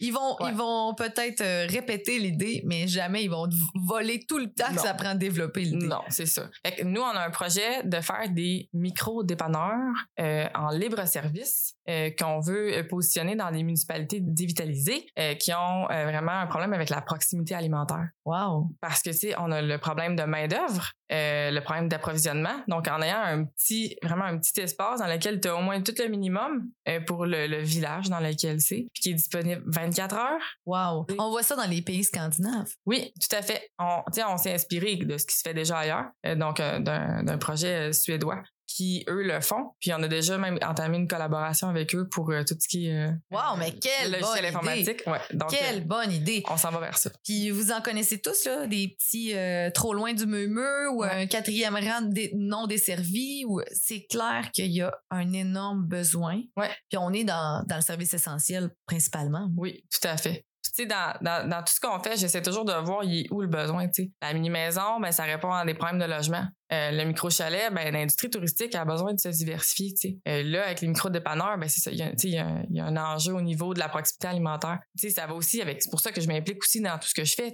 [0.00, 3.48] Ils vont, ils vont peut-être répéter l'idée, mais jamais ils vont
[3.86, 5.86] voler tout le temps que ça prend de développer l'idée.
[5.86, 6.48] Non, c'est ça.
[6.64, 11.74] Fait nous, on a un projet de faire des micro-dépanneurs en libre service
[12.18, 15.06] qu'on veut positionner dans les municipalités dévitalisées
[15.38, 18.08] qui ont vraiment un problème avec la proximité alimentaire.
[18.24, 18.68] Wow.
[18.80, 22.62] Parce que, tu sais, on a le problème de main-d'œuvre, euh, le problème d'approvisionnement.
[22.68, 25.80] Donc, en ayant un petit, vraiment un petit espace dans lequel tu as au moins
[25.80, 30.16] tout le minimum euh, pour le, village dans lequel c'est, puis qui est disponible 24
[30.16, 30.42] heures.
[30.66, 31.06] Wow.
[31.18, 32.72] On voit ça dans les pays scandinaves.
[32.86, 33.70] Oui, tout à fait.
[33.78, 37.92] On, on s'est inspiré de ce qui se fait déjà ailleurs, euh, donc d'un projet
[37.92, 39.72] suédois qui, eux, le font.
[39.80, 42.88] Puis on a déjà même entamé une collaboration avec eux pour euh, tout ce qui
[42.88, 43.08] est...
[43.08, 45.02] Euh, wow, mais quelle bonne informatique.
[45.02, 45.10] idée!
[45.10, 46.44] Ouais, donc, quelle euh, bonne idée!
[46.48, 47.10] On s'en va vers ça.
[47.24, 49.34] Puis vous en connaissez tous, là, des petits
[49.74, 53.44] trop loin du murmure ou un quatrième rang non desservi.
[53.46, 53.60] Ou...
[53.72, 56.40] C'est clair qu'il y a un énorme besoin.
[56.56, 56.70] Ouais.
[56.88, 59.50] Puis on est dans, dans le service essentiel principalement.
[59.56, 60.44] Oui, tout à fait
[60.86, 63.86] dans, dans, dans, tout ce qu'on fait, j'essaie toujours de voir où le besoin.
[63.92, 64.10] sais.
[64.22, 66.46] La mini-maison, ben, ça répond à des problèmes de logement.
[66.72, 70.18] Euh, le micro-chalet, ben, l'industrie touristique a besoin de se diversifier.
[70.28, 71.90] Euh, là, avec les micro-dépanneurs, ben, c'est ça.
[71.90, 74.78] Il y, a, y, a, y, a, un enjeu au niveau de la proximité alimentaire.
[74.96, 75.82] sais, ça va aussi avec.
[75.82, 77.52] C'est pour ça que je m'implique aussi dans tout ce que je fais.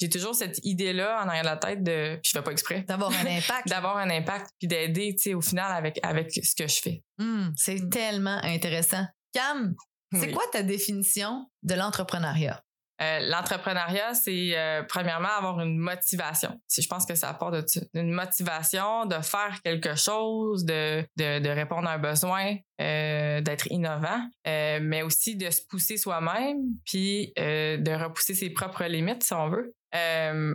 [0.00, 2.18] J'ai toujours cette idée-là en arrière de la tête de.
[2.22, 2.84] je fais pas exprès.
[2.88, 3.68] D'avoir un impact.
[3.68, 7.02] D'avoir un impact, puis d'aider au final avec, avec ce que je fais.
[7.18, 9.04] Hum, c'est tellement intéressant.
[9.34, 9.74] Cam,
[10.14, 12.62] c'est quoi ta définition de l'entrepreneuriat?
[13.00, 16.60] Euh, l'entrepreneuriat, c'est euh, premièrement avoir une motivation.
[16.68, 17.54] Je pense que ça apporte
[17.94, 24.20] une motivation de faire quelque chose, de, de, répondre à un besoin, euh, d'être innovant,
[24.44, 29.74] mais aussi de se pousser soi-même, puis de repousser ses propres limites, si on veut.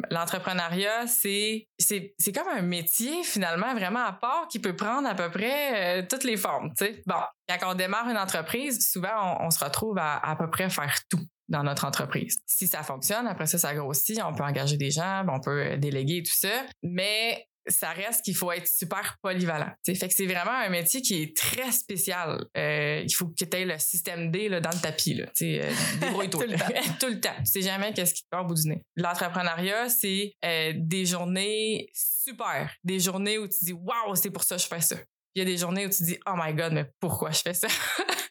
[0.10, 5.30] l'entrepreneuriat, c'est, c'est, comme un métier finalement vraiment à part qui peut prendre à peu
[5.30, 6.74] près toutes les formes.
[7.06, 7.16] Bon,
[7.48, 10.94] quand on démarre une entreprise, souvent on, on se retrouve à à peu près faire
[11.10, 12.40] tout dans notre entreprise.
[12.46, 16.24] Si ça fonctionne, après ça, ça grossit, on peut engager des gens, on peut déléguer
[16.24, 19.72] tout ça, mais ça reste qu'il faut être super polyvalent.
[19.84, 19.96] T'sais.
[19.96, 22.46] Fait que c'est vraiment un métier qui est très spécial.
[22.58, 25.14] Euh, il faut que tu aies le système D là, dans le tapis.
[25.14, 25.26] Là.
[25.42, 26.44] Euh, débrouille-toi.
[26.44, 26.66] Tout le temps.
[27.00, 27.36] Tout le temps.
[27.40, 28.82] Tu sais jamais qu'est-ce qui te part au bout du nez.
[28.96, 32.74] L'entrepreneuriat, c'est euh, des journées super.
[32.84, 34.98] Des journées où tu dis «Wow, c'est pour ça que je fais ça».
[35.36, 37.56] Il y a des journées où tu dis Oh my God, mais pourquoi je fais
[37.56, 37.68] ça?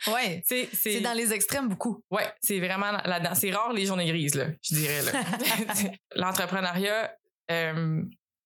[0.09, 0.43] Ouais.
[0.47, 2.03] c'est dans les extrêmes beaucoup.
[2.11, 3.35] Ouais, c'est vraiment là-dedans.
[3.35, 5.01] C'est rare les journées grises, là, je dirais.
[6.17, 7.15] L'entrepreneuriat,
[7.51, 8.03] euh,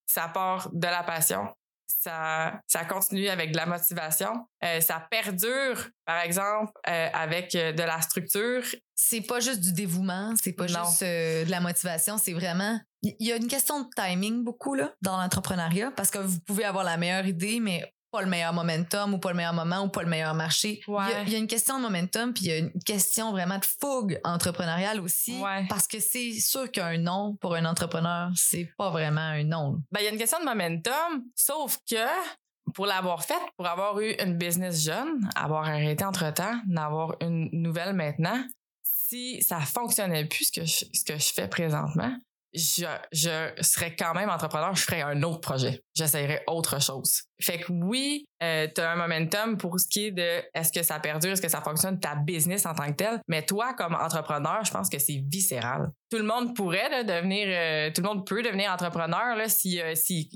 [0.07, 1.49] ça part de la passion.
[1.89, 4.47] Ça, ça continue avec de la motivation.
[4.65, 8.65] Euh, ça perdure, par exemple, euh, avec de la structure.
[8.95, 13.33] C'est pas juste du dévouement, c'est pas juste de la motivation, c'est vraiment il y
[13.33, 16.97] a une question de timing beaucoup là dans l'entrepreneuriat parce que vous pouvez avoir la
[16.97, 20.09] meilleure idée mais pas le meilleur momentum ou pas le meilleur moment ou pas le
[20.09, 20.81] meilleur marché.
[20.87, 23.65] Il, y a, une question de momentum puis il y a une question vraiment de
[23.65, 29.21] fougue entrepreneuriale aussi parce que c'est sûr qu'un nom pour un entrepreneur, c'est pas vraiment
[29.21, 29.83] un nom.
[29.93, 32.07] Ben, il y a une question de momentum, sauf que
[32.75, 37.95] pour l'avoir fait, pour avoir eu une business jeune, avoir arrêté entre-temps, d'avoir une nouvelle
[37.95, 38.43] maintenant,
[38.83, 42.13] si ça fonctionnait plus ce que ce que je fais présentement,
[42.57, 45.83] je, je serais quand même entrepreneur, je ferais un autre projet.
[45.95, 47.23] J'essayerais autre chose.
[47.41, 50.83] Fait que oui, euh, tu as un momentum pour ce qui est de est-ce que
[50.83, 53.21] ça perdure, est-ce que ça fonctionne, ta business en tant que tel.
[53.29, 55.91] Mais toi, comme entrepreneur, je pense que c'est viscéral.
[56.11, 59.81] Tout le monde pourrait là, devenir, euh, tout le monde peut devenir entrepreneur euh, si,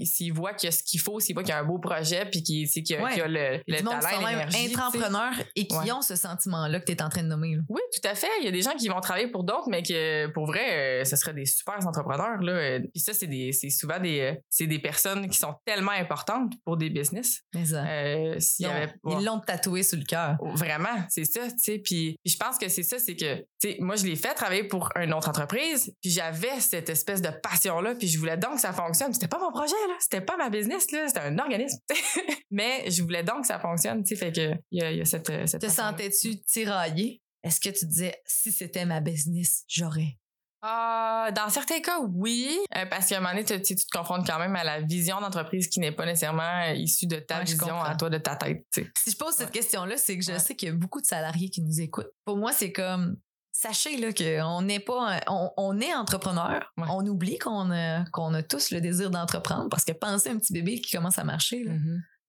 [0.04, 1.78] s'il voit qu'il y a ce qu'il faut, s'il voit qu'il y a un beau
[1.78, 4.76] projet, puis qu'il, qu'il, y a, qu'il y a le, le talent, l'énergie.
[4.76, 7.56] entrepreneurs et qui ont ce sentiment-là que tu es en train de nommer.
[7.68, 8.28] Oui, tout à fait.
[8.40, 11.16] Il y a des gens qui vont travailler pour d'autres, mais que pour vrai, ce
[11.16, 12.40] serait des super entrepreneurs.
[12.40, 12.80] Là.
[12.80, 17.40] Puis ça, c'est, souvent des, des personnes qui sont tellement importantes pour des des business.
[17.54, 18.66] Euh, s'il
[19.06, 20.36] ils y l'ont tatoué sur le cœur.
[20.40, 21.78] Oh, Vraiment, c'est ça, tu sais.
[21.78, 24.34] Puis, puis je pense que c'est ça, c'est que, tu sais, moi, je l'ai fait
[24.34, 28.54] travailler pour une autre entreprise, puis j'avais cette espèce de passion-là, puis je voulais donc
[28.54, 29.12] que ça fonctionne.
[29.12, 29.94] C'était pas mon projet, là.
[30.00, 31.08] C'était pas ma business, là.
[31.08, 31.78] C'était un organisme.
[32.50, 34.16] Mais je voulais donc que ça fonctionne, tu sais.
[34.16, 35.30] Fait que, il y a, il y a cette.
[35.48, 37.22] cette Te sentais-tu tiraillé?
[37.42, 40.19] Est-ce que tu disais, si c'était ma business, j'aurais?
[40.62, 44.38] Ah, dans certains cas, oui, euh, parce qu'à un moment donné, tu, te confrontes quand
[44.38, 47.80] même à la vision d'entreprise qui n'est pas nécessairement euh, issue de ta Ouais, vision
[47.82, 48.66] à toi, de ta tête.
[48.72, 49.52] Si je pose cette Ouais.
[49.52, 50.38] question-là, c'est que je Ouais.
[50.38, 52.10] sais qu'il y a beaucoup de salariés qui nous écoutent.
[52.26, 53.16] Pour moi, c'est comme,
[53.52, 56.70] sachez là qu'on n'est pas, on, on est entrepreneur.
[56.76, 56.84] Ouais.
[56.90, 60.38] On oublie qu'on a, qu'on a tous le désir d'entreprendre parce que pensez à un
[60.38, 61.72] petit bébé qui commence à marcher, là,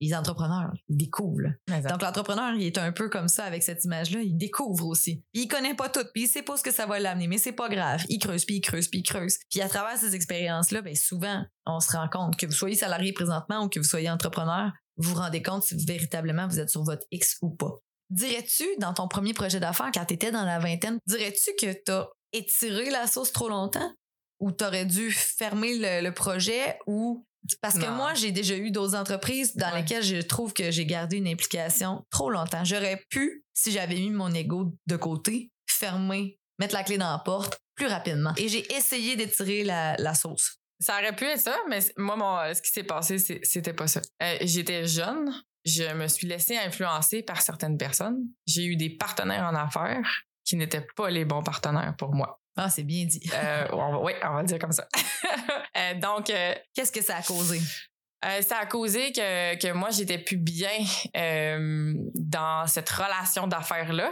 [0.02, 1.52] les entrepreneurs, ils découvrent.
[1.68, 4.20] Donc, l'entrepreneur, il est un peu comme ça avec cette image-là.
[4.20, 5.24] Il découvre aussi.
[5.32, 6.04] Puis il connaît pas tout.
[6.12, 7.28] Puis il sait pas ce que ça va l'amener.
[7.28, 8.02] Mais c'est pas grave.
[8.08, 9.38] Il creuse, puis il creuse, puis il creuse.
[9.50, 13.12] Puis à travers ces expériences-là, ben souvent, on se rend compte que vous soyez salarié
[13.12, 16.82] présentement ou que vous soyez entrepreneur, vous vous rendez compte si véritablement vous êtes sur
[16.82, 17.72] votre X ou pas.
[18.10, 21.92] Dirais-tu, dans ton premier projet d'affaires, quand tu étais dans la vingtaine, dirais-tu que tu
[21.92, 23.90] as étiré la sauce trop longtemps?
[24.40, 27.24] Ou t'aurais dû fermer le, le projet ou
[27.60, 29.80] parce que moi, j'ai déjà eu d'autres entreprises dans Ouais.
[29.80, 32.64] lesquelles je trouve que j'ai gardé une implication trop longtemps.
[32.64, 37.18] J'aurais pu, si j'avais mis mon ego de côté, fermer, mettre la clé dans la
[37.18, 38.32] porte plus rapidement.
[38.36, 40.58] Et j'ai essayé d'étirer la, la sauce.
[40.78, 44.00] Ça aurait pu être ça, mais moi, mon, ce qui s'est passé, c'était pas ça.
[44.22, 45.32] Euh, J'étais jeune,
[45.64, 48.18] je me suis laissée influencer par certaines personnes.
[48.46, 52.40] J'ai eu des partenaires en affaires qui n'étaient pas les bons partenaires pour moi.
[52.56, 53.20] Ah, c'est bien dit.
[53.34, 54.86] Euh, on va- oui, on va le dire comme ça.
[55.74, 57.58] Euh, donc, euh, Qu'est-ce que ça a causé?
[58.42, 60.68] ça a causé que, que moi, j'étais plus bien
[62.14, 64.10] dans cette relation d'affaires-là.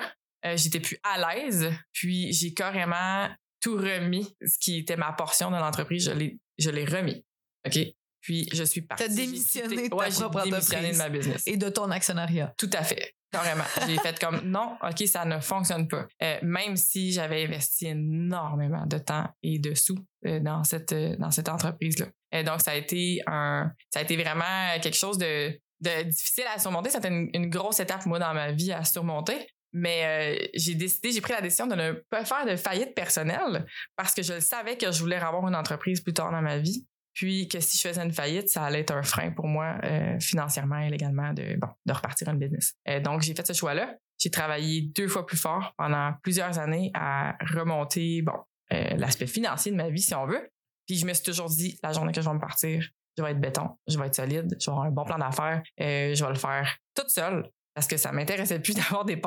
[0.56, 1.70] J'étais plus à l'aise.
[1.92, 3.28] Puis, j'ai carrément
[3.60, 7.22] tout remis, ce qui était ma portion de l'entreprise, je l'ai, je l'ai remis.
[7.66, 7.78] OK?
[8.20, 9.04] Puis, je suis partie.
[9.04, 10.92] T'as démissionné de ouais, propre démissionné entreprise.
[10.92, 11.42] de ma business.
[11.46, 12.54] Et de ton actionnariat.
[12.56, 13.14] Tout à fait.
[13.32, 13.64] Carrément.
[13.86, 16.06] J'ai fait comme non, OK, ça ne fonctionne pas.
[16.22, 21.16] Euh, même si j'avais investi énormément de temps et de sous euh, dans cette euh,
[21.16, 22.06] dans cette entreprise-là.
[22.44, 26.58] Donc, ça a été un ça a été vraiment quelque chose de, de difficile à
[26.58, 26.90] surmonter.
[26.90, 29.46] C'était une, une grosse étape, moi, dans ma vie à surmonter.
[29.72, 33.66] Mais euh, j'ai décidé, j'ai pris la décision de ne pas faire de faillite personnelle
[33.96, 36.58] parce que je le savais que je voulais avoir une entreprise plus tard dans ma
[36.58, 36.86] vie.
[37.12, 40.18] Puis que si je faisais une faillite, ça allait être un frein pour moi euh,
[40.20, 42.74] financièrement et légalement de, bon, de repartir un business.
[42.88, 43.94] Euh, donc, j'ai fait ce choix-là.
[44.18, 48.36] J'ai travaillé deux fois plus fort pendant plusieurs années à remonter bon,
[48.72, 50.50] euh, l'aspect financier de ma vie, si on veut.
[50.86, 53.32] Puis je me suis toujours dit, la journée que je vais me partir, je vais
[53.32, 56.28] être béton, je vais être solide, je vais avoir un bon plan d'affaires, je vais
[56.28, 59.20] le faire toute seule parce que ça m'intéressait plus d'avoir des.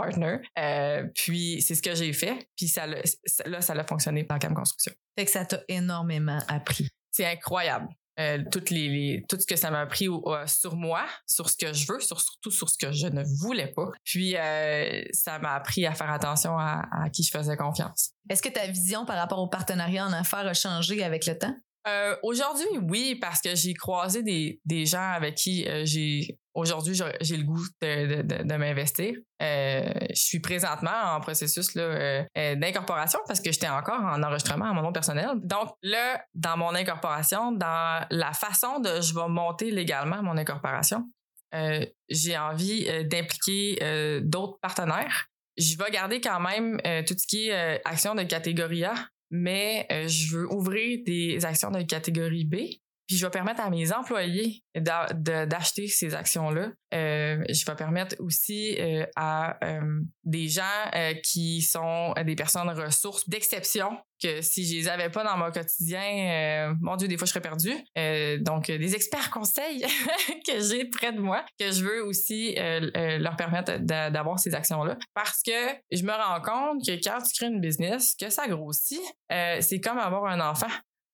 [0.60, 2.48] Euh, puis c'est ce que j'ai fait.
[2.56, 4.94] Puis ça, là, ça a fonctionné dans Cam Construction.
[5.18, 6.90] Fait que ça t'a énormément appris.
[7.14, 7.88] C'est incroyable.
[8.20, 11.74] Euh, toutes les, tout ce que ça m'a appris euh, sur moi, sur ce que
[11.74, 13.90] je veux, sur, surtout sur ce que je ne voulais pas.
[14.04, 18.12] Puis euh, ça m'a appris à faire attention à, à qui je faisais confiance.
[18.30, 21.56] Est-ce que ta vision par rapport au partenariat en affaires a changé avec le temps?
[21.86, 26.96] Euh, aujourd'hui, oui, parce que j'ai croisé des, des gens avec qui euh, j'ai aujourd'hui
[27.20, 29.16] j'ai le goût de, de, de, m'investir.
[29.42, 34.82] Euh, je suis présentement en processus d'incorporation parce que j'étais encore en enregistrement à mon
[34.82, 35.32] nom personnel.
[35.44, 41.10] Donc là, dans mon incorporation, dans la façon de je vais monter légalement mon incorporation,
[42.10, 45.26] j'ai envie d'impliquer d'autres partenaires.
[45.58, 48.94] Je vais garder quand même tout ce qui est action de catégorie A,
[49.34, 52.56] mais euh, je veux ouvrir des actions de catégorie B.
[53.08, 56.72] Puis je vais permettre à mes employés d'acheter ces actions-là.
[56.94, 60.62] Euh, je vais permettre aussi euh, à euh, des gens
[61.24, 66.74] qui sont des personnes ressources d'exception que si je les avais pas dans mon quotidien,
[66.80, 67.76] mon Dieu, des fois je serais perdue.
[68.42, 69.82] Donc des experts conseils
[70.48, 74.98] que j'ai près de moi, que je veux aussi leur permettre d'a- d'avoir ces actions-là.
[75.14, 75.52] Parce que
[75.92, 79.98] je me rends compte que quand tu crées une business, que ça grossit, c'est comme
[79.98, 80.68] avoir un enfant.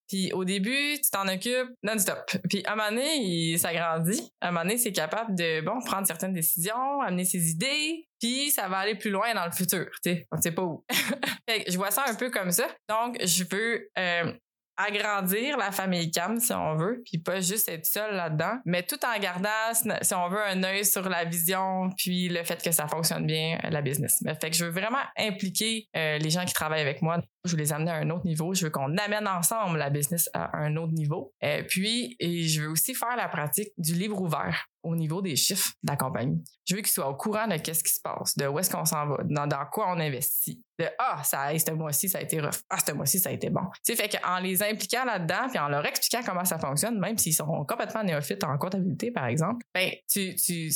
[0.09, 2.19] Puis au début, tu t'en occupes non-stop.
[2.49, 4.29] Puis à un moment donné, il s'agrandit.
[4.41, 8.49] À un moment donné, c'est capable de bon prendre certaines décisions, amener ses idées, puis
[8.51, 9.87] ça va aller plus loin dans le futur.
[10.03, 10.83] Tu sais, on sait pas où.
[11.49, 12.67] fait que je vois ça un peu comme ça.
[12.89, 14.33] Donc, je veux euh,
[14.79, 18.99] agrandir la famille Cam, si on veut, puis pas juste être seul là-dedans, mais tout
[19.05, 22.87] en gardant, si on veut, un œil sur la vision, puis le fait que ça
[22.87, 24.21] fonctionne bien, la business.
[24.23, 27.19] Mais fait que je veux vraiment impliquer euh, les gens qui travaillent avec moi.
[27.45, 28.53] Je veux les amener à un autre niveau.
[28.53, 31.33] Je veux qu'on amène ensemble la business à un autre niveau.
[31.43, 34.68] Euh, puis, je veux aussi faire la pratique du livre ouvert.
[34.83, 36.43] Au niveau des chiffres de la compagnie.
[36.65, 38.85] Je veux qu'ils soient au courant de qu'est-ce qui se passe, de où est-ce qu'on
[38.85, 40.61] s'en va, dans, dans quoi on investit.
[40.77, 42.61] De ah, ça, hey, ce mois-ci, ça a été rough.
[42.69, 43.63] Ah, ce mois-ci, ça a été bon.
[43.83, 47.17] Tu sais, fait qu'en les impliquant là-dedans, puis en leur expliquant comment ça fonctionne, même
[47.17, 50.71] s'ils sont complètement néophytes en comptabilité, par exemple, ben, tu, tu,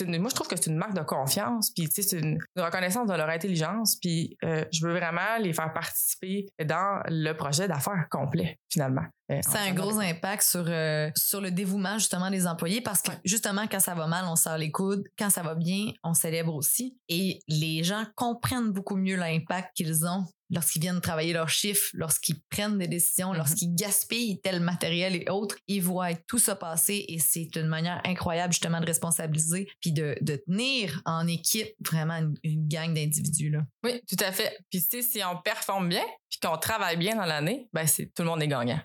[0.00, 3.14] une, moi, je trouve que c'est une marque de confiance, puis c'est une, reconnaissance de
[3.14, 8.58] leur intelligence, puis euh, je veux vraiment les faire participer dans le projet d'affaires complet,
[8.70, 9.06] finalement.
[9.30, 13.10] Euh, c'est un gros impact sur, euh, sur le dévouement justement des employés parce que
[13.24, 15.04] justement quand ça va mal, on sort les coudes.
[15.18, 16.98] Quand ça va bien, on célèbre aussi.
[17.08, 22.40] Et les gens comprennent beaucoup mieux l'impact qu'ils ont lorsqu'ils viennent travailler leurs chiffres, lorsqu'ils
[22.50, 23.36] prennent des décisions, mm-hmm.
[23.36, 28.00] lorsqu'ils gaspillent tel matériel et autres, ils voient tout ça passer et c'est une manière
[28.04, 33.50] incroyable justement de responsabiliser puis de, de tenir en équipe vraiment une, une gang d'individus.
[33.50, 33.60] Là.
[33.84, 34.58] Oui, tout à fait.
[34.70, 38.06] Puis tu sais, si on performe bien puis qu'on travaille bien dans l'année, ben c'est
[38.14, 38.80] tout le monde est gagnant.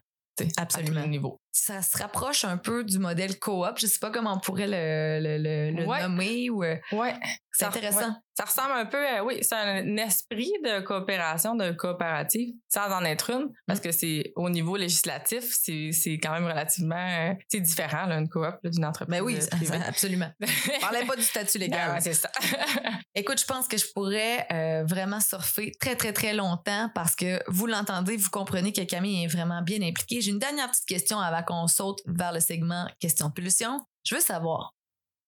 [0.58, 1.02] Absolument.
[1.02, 1.43] À.
[1.56, 3.78] Ça se rapproche un peu du modèle coop.
[3.78, 6.64] Je sais pas comment on pourrait le, le, le, nommer ou.
[6.64, 7.14] Euh, ouais.
[7.52, 8.16] C'est intéressant.
[8.36, 13.06] Ça ressemble un peu à, oui, c'est un esprit de coopération, de coopérative, sans en
[13.06, 13.84] être une, parce mm.
[13.84, 18.56] que c'est au niveau législatif, c'est, quand même relativement, euh, c'est différent, là, une coop,
[18.64, 19.20] d'une entreprise.
[19.20, 20.32] Ben oui, euh, absolument.
[20.82, 21.92] Parlez pas du statut légal.
[21.92, 22.32] Ben c'est ça.
[23.16, 27.40] Écoute, je pense que je pourrais euh, vraiment surfer très, très, très longtemps parce que
[27.48, 30.22] vous l'entendez, vous comprenez que Camille est vraiment bien impliquée.
[30.22, 33.80] J'ai une dernière petite question avant qu'on saute vers le segment question de pulsion.
[34.04, 34.74] Je veux savoir,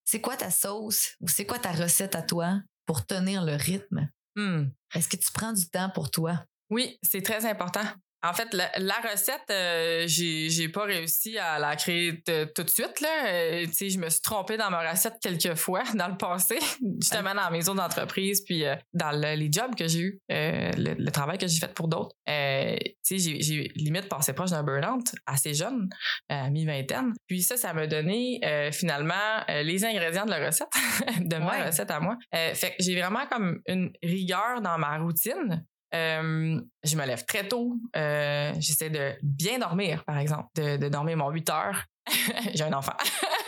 [0.04, 4.08] c'est quoi ta sauce ou c'est quoi ta recette à toi pour tenir le rythme?
[4.36, 4.66] Hmm.
[4.94, 6.44] Est-ce que tu prends du temps pour toi?
[6.70, 7.84] Oui, c'est très important.
[8.28, 13.00] En fait, la, recette, euh, j'ai, pas réussi à la créer tout de suite.
[13.00, 13.26] Là.
[13.26, 16.58] Euh, je me suis trompée dans ma recette quelques fois dans le passé,
[17.00, 21.38] justement dans la maison d'entreprise, puis euh, dans les jobs que j'ai eu, le, travail
[21.38, 22.14] que j'ai fait pour d'autres.
[22.26, 22.90] j'ai,
[23.40, 25.88] j'ai limite passé proche d'un burn-out assez jeune,
[26.28, 27.12] à mi-vingtaine.
[27.28, 28.40] Puis ça, ça m'a donné
[28.72, 29.14] finalement
[29.48, 30.68] les ingrédients de la recette,
[31.20, 32.16] de ma recette à moi.
[32.32, 37.46] fait que j'ai vraiment comme une rigueur dans ma routine euh, je me lève très
[37.46, 37.76] tôt.
[37.96, 41.84] Euh, j'essaie de bien dormir, par exemple, de, dormir mon 8 heures.
[42.54, 42.96] J'ai un enfant.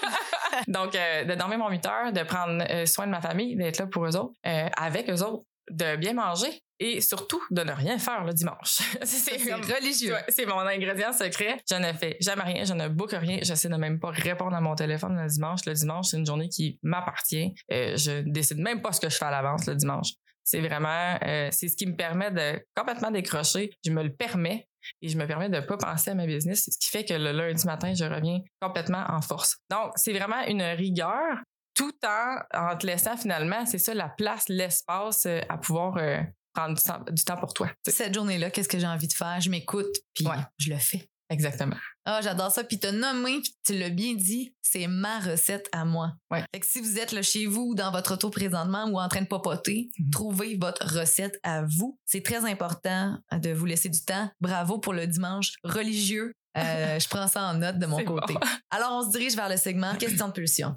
[0.66, 3.86] Donc, euh, de dormir mon 8 heures, de prendre soin de ma famille, d'être là
[3.86, 8.24] pour eux autres, avec eux autres, de bien manger et surtout de ne rien faire
[8.24, 8.80] le dimanche.
[9.02, 10.14] c'est religieux.
[10.28, 11.58] C'est mon ingrédient secret.
[11.68, 14.60] Je ne fais jamais rien, je ne boucle rien, j'essaie de même pas répondre à
[14.60, 15.66] mon téléphone le dimanche.
[15.66, 17.54] Le dimanche, c'est une journée qui m'appartient.
[17.68, 20.12] je décide même pas ce que je fais à l'avance le dimanche.
[20.48, 23.68] C'est vraiment, euh, c'est ce qui me permet de complètement décrocher.
[23.84, 24.66] Je me le permets
[25.02, 27.32] et je me permets de pas penser à ma business, ce qui fait que le
[27.32, 29.58] lundi matin, je reviens complètement en force.
[29.70, 31.36] Donc, c'est vraiment une rigueur
[31.74, 36.18] tout en, en te laissant finalement, c'est ça, la place, l'espace euh, à pouvoir euh,
[36.54, 36.78] prendre
[37.12, 37.70] du temps, pour toi.
[37.86, 39.38] Cette journée-là, qu'est-ce que j'ai envie de faire?
[39.42, 41.10] Je m'écoute, puis je le fais.
[41.30, 41.76] Exactement.
[42.04, 42.64] Ah, j'adore ça.
[42.64, 46.14] Puis t'as nommé, tu l'as bien dit, c'est ma recette à moi.
[46.30, 46.42] Ouais.
[46.52, 49.20] Fait que si vous êtes là chez vous, dans votre auto présentement ou en train
[49.20, 50.10] de popoter, mhm.
[50.10, 51.98] trouvez votre recette à vous.
[52.06, 54.30] C'est très important de vous laisser du temps.
[54.40, 56.32] Bravo pour le dimanche religieux.
[56.56, 58.34] Euh, je prends ça en note de mon côté.
[58.70, 60.76] Alors, on se dirige vers le segment question de pulsion.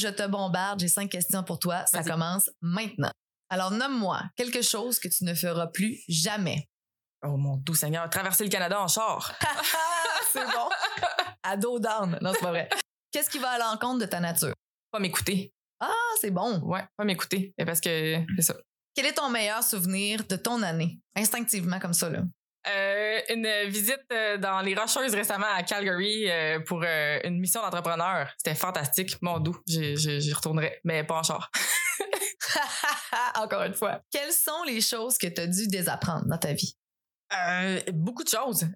[0.00, 1.84] Je te bombarde, j'ai cinq questions pour toi.
[1.84, 3.10] Ça commence maintenant.
[3.50, 6.70] Alors, nomme-moi quelque chose que tu ne feras plus jamais.
[7.22, 9.34] Oh mon doux Seigneur, traverser le Canada en char.
[10.32, 10.70] c'est bon.
[11.42, 12.18] À dos down.
[12.22, 12.70] Non, c'est pas vrai.
[13.12, 14.54] Qu'est-ce qui va à l'encontre de ta nature?
[14.90, 15.52] Pas m'écouter.
[15.80, 16.60] Ah, c'est bon.
[16.60, 17.52] Ouais, pas m'écouter.
[17.66, 18.54] Parce que c'est ça.
[18.94, 20.98] Quel est ton meilleur souvenir de ton année?
[21.14, 22.22] Instinctivement, comme ça, là.
[22.68, 28.28] Euh, une visite euh, dans les Rocheuses récemment à Calgary euh, pour une mission d'entrepreneur.
[28.36, 29.58] C'était fantastique, mon doux.
[29.66, 31.50] J'y retournerai, mais pas en char.
[33.36, 34.02] Encore une fois.
[34.10, 36.76] Quelles sont les choses que tu as dû désapprendre dans ta vie?
[37.92, 38.66] beaucoup de choses.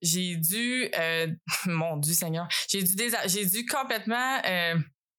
[0.00, 0.88] j'ai dû,
[1.66, 4.40] mon Dieu Seigneur, j'ai dû, j'ai dû complètement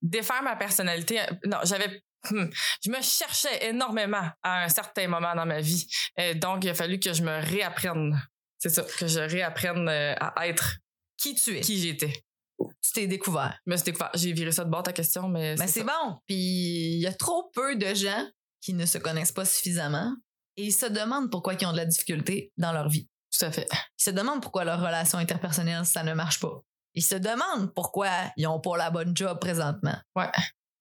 [0.01, 1.19] défaire ma personnalité.
[1.45, 2.45] Non, j'avais Hmm.
[2.83, 5.85] je me cherchais énormément à un certain moment dans ma vie.
[6.19, 8.17] Euh, donc, il a fallu que je me réapprenne.
[8.59, 10.77] C'est ça, que je réapprenne euh, à être
[11.17, 11.61] qui tu es.
[11.61, 12.13] Qui j'étais.
[12.57, 13.59] tu t'es découvert.
[13.65, 14.09] Mais c'était quoi?
[14.13, 15.55] J'ai viré ça de bord ta question, mais.
[15.55, 16.19] Ben, c'est bon.
[16.27, 18.25] Puis il y a trop peu de gens
[18.61, 20.15] qui ne se connaissent pas suffisamment
[20.55, 23.09] et ils se demandent pourquoi ils ont de la difficulté dans leur vie.
[23.37, 23.67] Tout à fait.
[23.99, 26.61] Ils se demandent pourquoi leur relation interpersonnelle, ça ne marche pas.
[26.93, 29.97] Ils se demandent pourquoi ils ont pas la bonne job présentement.
[30.15, 30.29] Ouais.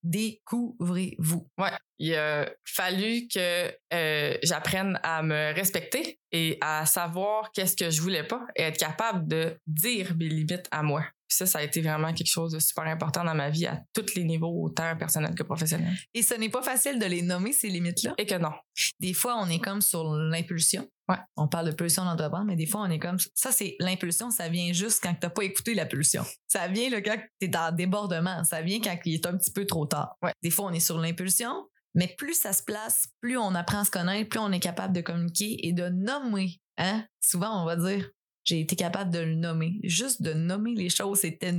[0.03, 1.47] Découvrez-vous.
[1.57, 1.71] Ouais.
[1.99, 8.01] Il a fallu que euh, j'apprenne à me respecter et à savoir qu'est-ce que je
[8.01, 11.05] voulais pas et être capable de dire mes limites à moi.
[11.27, 13.81] Puis ça, ça a été vraiment quelque chose de super important dans ma vie à
[13.93, 15.93] tous les niveaux, autant personnel que professionnel.
[16.13, 18.13] Et ce n'est pas facile de les nommer, ces limites-là?
[18.17, 18.51] Et que non.
[18.99, 20.87] Des fois, on est comme sur l'impulsion.
[21.09, 21.17] Ouais.
[21.35, 24.47] On parle de pulsion d'entreprendre, mais des fois, on est comme ça, c'est l'impulsion, ça
[24.47, 26.23] vient juste quand tu n'as pas écouté la pulsion.
[26.47, 28.43] Ça vient là, quand tu es en débordement.
[28.43, 30.15] Ça vient quand il est un petit peu trop tard.
[30.21, 30.31] Ouais.
[30.41, 33.85] Des fois, on est sur l'impulsion, mais plus ça se place, plus on apprend à
[33.85, 36.59] se connaître, plus on est capable de communiquer et de nommer.
[36.77, 37.05] Hein?
[37.21, 38.09] Souvent, on va dire
[38.43, 39.79] j'ai été capable de le nommer.
[39.83, 41.53] Juste de nommer les choses, c'était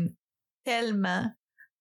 [0.64, 1.30] tellement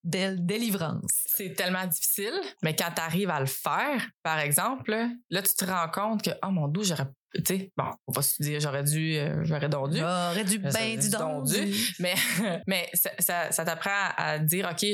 [0.04, 1.12] belle délivrance.
[1.26, 4.92] C'est tellement difficile, mais quand tu arrives à le faire, par exemple,
[5.30, 7.08] là, tu te rends compte que, oh mon dieu, j'aurais.
[7.34, 9.98] Tu sais, bon, faut pas se dire j'aurais dû, euh, j'aurais donc dû.
[9.98, 11.56] J'aurais dû ben du dondu.
[11.56, 11.78] don.
[12.00, 12.14] Mais,
[12.68, 14.86] mais ça, ça, ça t'apprend à dire, OK,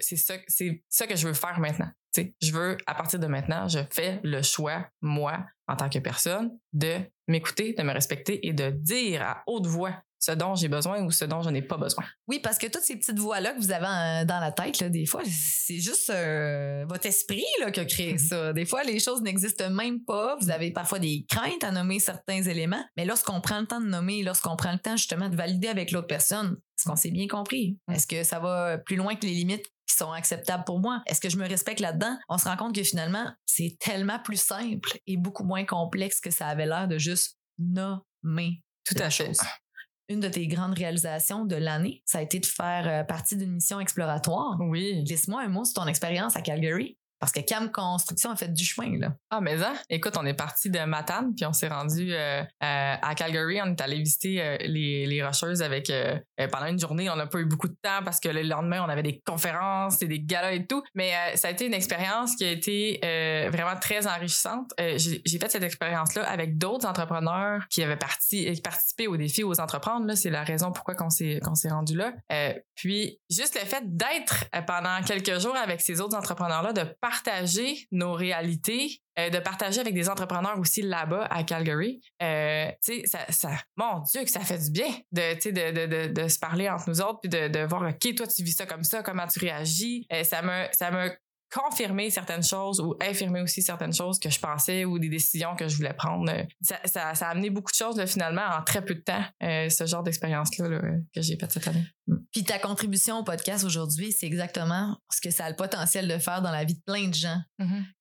[0.00, 1.90] c'est ça, c'est ça que je veux faire maintenant.
[2.14, 5.88] Tu sais, je veux, à partir de maintenant, je fais le choix, moi, en tant
[5.88, 10.54] que personne, de m'écouter, de me respecter et de dire à haute voix ce dont
[10.54, 12.04] j'ai besoin ou ce dont je n'ai pas besoin.
[12.26, 15.06] Oui, parce que toutes ces petites voix-là que vous avez dans la tête, là, des
[15.06, 18.18] fois, c'est juste euh, votre esprit là, qui a créé Mhm.
[18.18, 18.52] ça.
[18.52, 20.36] Des fois, les choses n'existent même pas.
[20.40, 22.84] Vous avez parfois des craintes à nommer certains éléments.
[22.96, 25.90] Mais lorsqu'on prend le temps de nommer, lorsqu'on prend le temps justement de valider avec
[25.92, 27.78] l'autre personne, est-ce qu'on s'est bien compris?
[27.92, 31.02] Est-ce que ça va plus loin que les limites qui sont acceptables pour moi?
[31.06, 32.18] Est-ce que je me respecte là-dedans?
[32.28, 36.30] On se rend compte que finalement, c'est tellement plus simple et beaucoup moins complexe que
[36.30, 39.30] ça avait l'air de juste nommer Tout la à fait.
[40.08, 43.54] Une de tes grandes réalisations de l'année, ça a été de faire euh, partie d'une
[43.54, 44.56] mission exploratoire.
[44.60, 45.04] Oui.
[45.04, 46.96] Laisse-moi un mot sur ton expérience à Calgary.
[47.18, 49.14] Parce que Cam Construction a fait du chemin, là.
[49.30, 52.44] Ah, mais ça, écoute, on est parti de Matane, puis on s'est rendu euh, euh,
[52.60, 53.60] à Calgary.
[53.62, 55.90] On est allé visiter euh, les, les Rocheuses avec.
[56.52, 58.88] pendant une journée, on n'a pas eu beaucoup de temps parce que le lendemain, on
[58.88, 60.82] avait des conférences et des galas et tout.
[60.94, 62.98] Mais ça a été une expérience qui a été
[63.50, 64.72] vraiment très enrichissante.
[64.78, 69.60] J'ai fait cette expérience-là avec d'autres entrepreneurs qui avaient parti, qui participaient au défi aux
[69.60, 70.12] entreprendre.
[70.14, 71.40] C'est la raison pourquoi qu'on s'est
[71.70, 72.12] rendu là.
[72.74, 78.14] Puis, juste le fait d'être pendant quelques jours avec ces autres entrepreneurs-là, de partager nos
[78.14, 82.00] réalités, euh, de partager avec des entrepreneurs aussi là-bas à Calgary.
[82.20, 82.68] Euh,
[83.28, 86.68] ça, mon Dieu, que ça fait du bien de, de, de, de, de se parler
[86.68, 89.26] entre nous autres puis de, de voir, OK, toi, tu vis ça comme ça, comment
[89.28, 90.04] tu réagis.
[90.12, 91.10] Euh, ça me, ça me
[91.54, 95.68] confirmer certaines choses ou infirmer aussi certaines choses que je pensais ou des décisions que
[95.68, 96.28] je voulais prendre.
[96.60, 99.86] Ça, ça, ça a amené beaucoup de choses finalement en très peu de temps, ce
[99.86, 100.80] genre d'expérience-là là,
[101.14, 101.84] que j'ai faite cette année.
[102.36, 106.18] Puis ta contribution au podcast aujourd'hui, c'est exactement ce que ça a le potentiel de
[106.18, 107.38] faire dans la vie de plein de gens.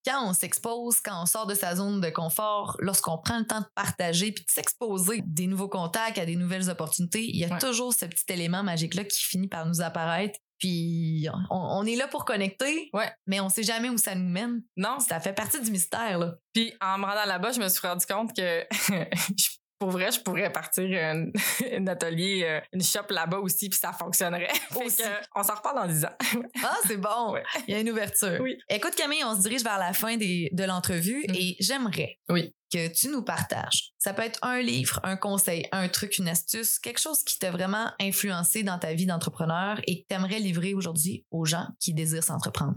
[0.06, 3.62] Quand on s'expose, quand on sort de sa zone de confort, lorsqu'on prend le temps
[3.62, 7.48] de partager puis de s'exposer des nouveaux contacts, à des nouvelles opportunités, il y a
[7.48, 7.60] Ouais.
[7.60, 10.38] toujours ce petit élément magique-là qui finit par nous apparaître.
[10.60, 13.10] Puis on, on est là pour connecter, Ouais.
[13.28, 14.62] mais on sait jamais où ça nous mène.
[14.76, 16.36] Non, Ça fait partie du mystère, là.
[16.54, 18.66] Puis en me rendant là-bas, je me suis rendu compte que
[19.38, 21.26] je- pour vrai, je pourrais partir un,
[21.74, 24.48] un atelier, euh, une shop là-bas aussi, puis ça fonctionnerait.
[24.72, 24.98] Fait Aussi.
[24.98, 26.16] que, on s'en reparle dans 10 ans.
[26.64, 27.34] Ah, c'est bon.
[27.34, 27.44] Ouais.
[27.68, 28.40] Il y a une ouverture.
[28.42, 28.58] Oui.
[28.70, 31.34] Écoute, Camille, on se dirige vers la fin des- de l'entrevue Mm.
[31.36, 32.54] et j'aimerais Oui.
[32.72, 33.92] que tu nous partages.
[34.00, 37.52] Ça peut être un livre, un conseil, un truc, une astuce, quelque chose qui t'a
[37.52, 41.94] vraiment influencé dans ta vie d'entrepreneur et que tu aimerais livrer aujourd'hui aux gens qui
[41.94, 42.76] désirent s'entreprendre.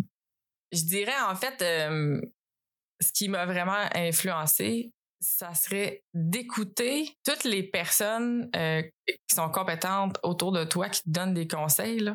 [0.73, 2.21] Je dirais en fait, euh,
[3.01, 10.19] ce qui m'a vraiment influencé, ça serait d'écouter toutes les personnes euh, qui sont compétentes
[10.23, 12.11] autour de toi, qui te donnent des conseils.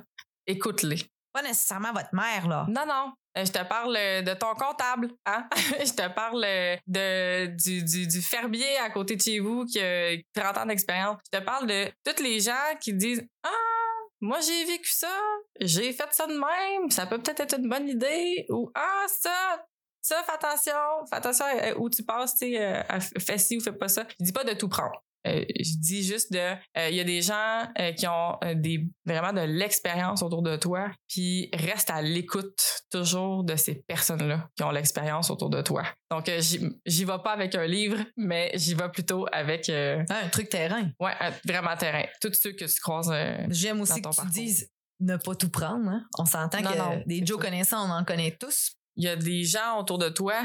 [0.48, 1.00] Écoute-les.
[1.34, 2.66] Pas nécessairement votre mère, là.
[2.70, 3.14] Non, non.
[3.38, 5.48] Euh, Je te parle euh, de ton comptable, hein?
[5.56, 6.42] Je te parle
[6.86, 11.18] de, du, du, du fermier à côté de chez vous qui a 30 ans d'expérience.
[11.32, 13.50] Je te parle de tous les gens qui disent Ah,
[14.22, 15.12] moi j'ai vécu ça,
[15.60, 18.46] j'ai fait ça de même, ça peut peut-être être une bonne idée.
[18.50, 19.66] Ou Ah, ça,
[20.04, 22.82] ça, fais attention, fais attention à- où tu passes, tu sais, euh,
[23.20, 24.06] fais ci ou fais pas ça.
[24.20, 24.92] Je dis pas de tout prendre.
[25.26, 28.56] Euh, je dis juste de euh, il y a des gens euh, qui ont euh,
[28.56, 34.28] des vraiment de l'expérience autour de toi puis reste à l'écoute toujours de ces personnes
[34.28, 38.00] là qui ont l'expérience autour de toi donc euh, j'y vais pas avec un livre
[38.18, 40.90] mais j'y vais plutôt avec euh, Ah, un truc terrain.
[41.00, 41.14] ouais
[41.48, 44.34] vraiment terrain tous ceux que tu croises euh, J'aime aussi Dans que ton tu parcours.
[44.34, 45.88] dises ne pas tout prendre.
[45.90, 46.06] hein.
[46.20, 48.74] On s'entend que non, des Joe connaissants, on en connaît tous.
[48.96, 50.44] Il y a des gens autour de toi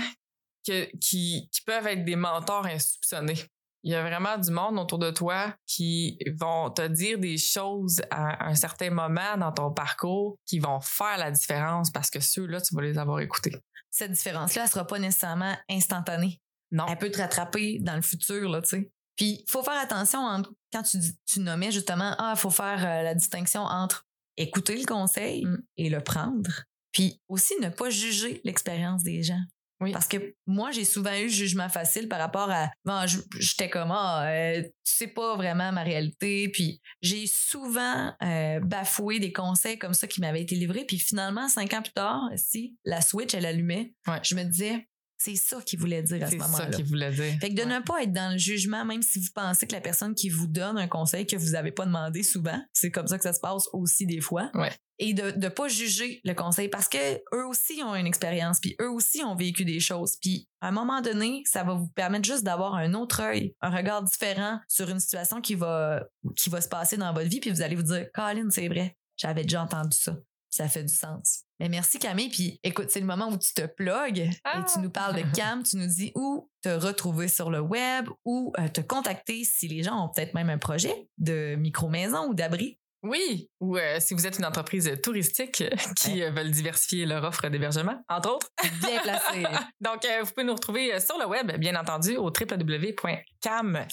[0.66, 3.38] que, qui, qui peuvent être des mentors insoupçonnés.
[3.84, 8.02] Il y a vraiment du monde autour de toi qui vont te dire des choses
[8.10, 12.60] à un certain moment dans ton parcours qui vont faire la différence parce que ceux-là,
[12.60, 13.56] tu vas les avoir écoutés.
[13.90, 16.40] Cette différence-là, elle sera pas nécessairement instantanée.
[16.72, 16.86] Non.
[16.88, 18.90] Elle peut te rattraper dans le futur, là, tu sais.
[19.16, 23.02] Puis, il faut faire attention entre, quand tu nommais justement, ah, il faut faire euh,
[23.02, 25.62] la distinction entre écouter le conseil Mm.
[25.76, 26.50] et le prendre.
[26.98, 29.38] Puis aussi, ne pas juger l'expérience des gens.
[29.80, 29.92] Oui.
[29.92, 32.68] Parce que moi, j'ai souvent eu jugement facile par rapport à.
[32.84, 36.48] Bon, je- j'étais comme, ah, euh, tu sais pas vraiment ma réalité.
[36.48, 40.84] Puis j'ai souvent euh, bafoué des conseils comme ça qui m'avaient été livrés.
[40.84, 44.18] Puis finalement, cinq ans plus tard, si la switch, elle allumait, Ouais.
[44.24, 44.88] je me disais,
[45.18, 46.70] c'est ça qu'il voulait dire à ce C'est ça moment-là.
[46.70, 47.36] qu'il voulait dire.
[47.40, 47.78] Fait que de Ouais.
[47.78, 50.46] ne pas être dans le jugement, même si vous pensez que la personne qui vous
[50.46, 53.40] donne un conseil que vous n'avez pas demandé souvent, c'est comme ça que ça se
[53.40, 54.50] passe aussi des fois.
[54.54, 54.70] Ouais.
[55.00, 58.74] Et de ne pas juger le conseil parce que eux aussi ont une expérience, puis
[58.80, 60.16] eux aussi ont vécu des choses.
[60.20, 63.70] Puis à un moment donné, ça va vous permettre juste d'avoir un autre œil, un
[63.70, 66.04] regard différent sur une situation qui va,
[66.36, 68.96] qui va se passer dans votre vie, puis vous allez vous dire, Colin, c'est vrai,
[69.16, 70.16] j'avais déjà entendu ça.
[70.50, 71.44] Ça fait du sens.
[71.60, 72.28] Mais merci Camille.
[72.28, 74.64] Puis écoute, c'est le moment où tu te plugues et Ah!
[74.72, 75.62] tu nous parles de Cam.
[75.62, 79.82] Tu nous dis où te retrouver sur le web ou euh, te contacter si les
[79.82, 82.78] gens ont peut-être même un projet de micro-maison ou d'abri.
[83.04, 85.62] Oui, ou euh, si vous êtes une entreprise touristique
[85.96, 88.48] qui euh, veulent diversifier leur offre d'hébergement, entre autres.
[88.80, 89.44] Bien placé.
[89.80, 93.86] Donc, euh, vous pouvez nous retrouver sur le web, bien entendu, au www.cam,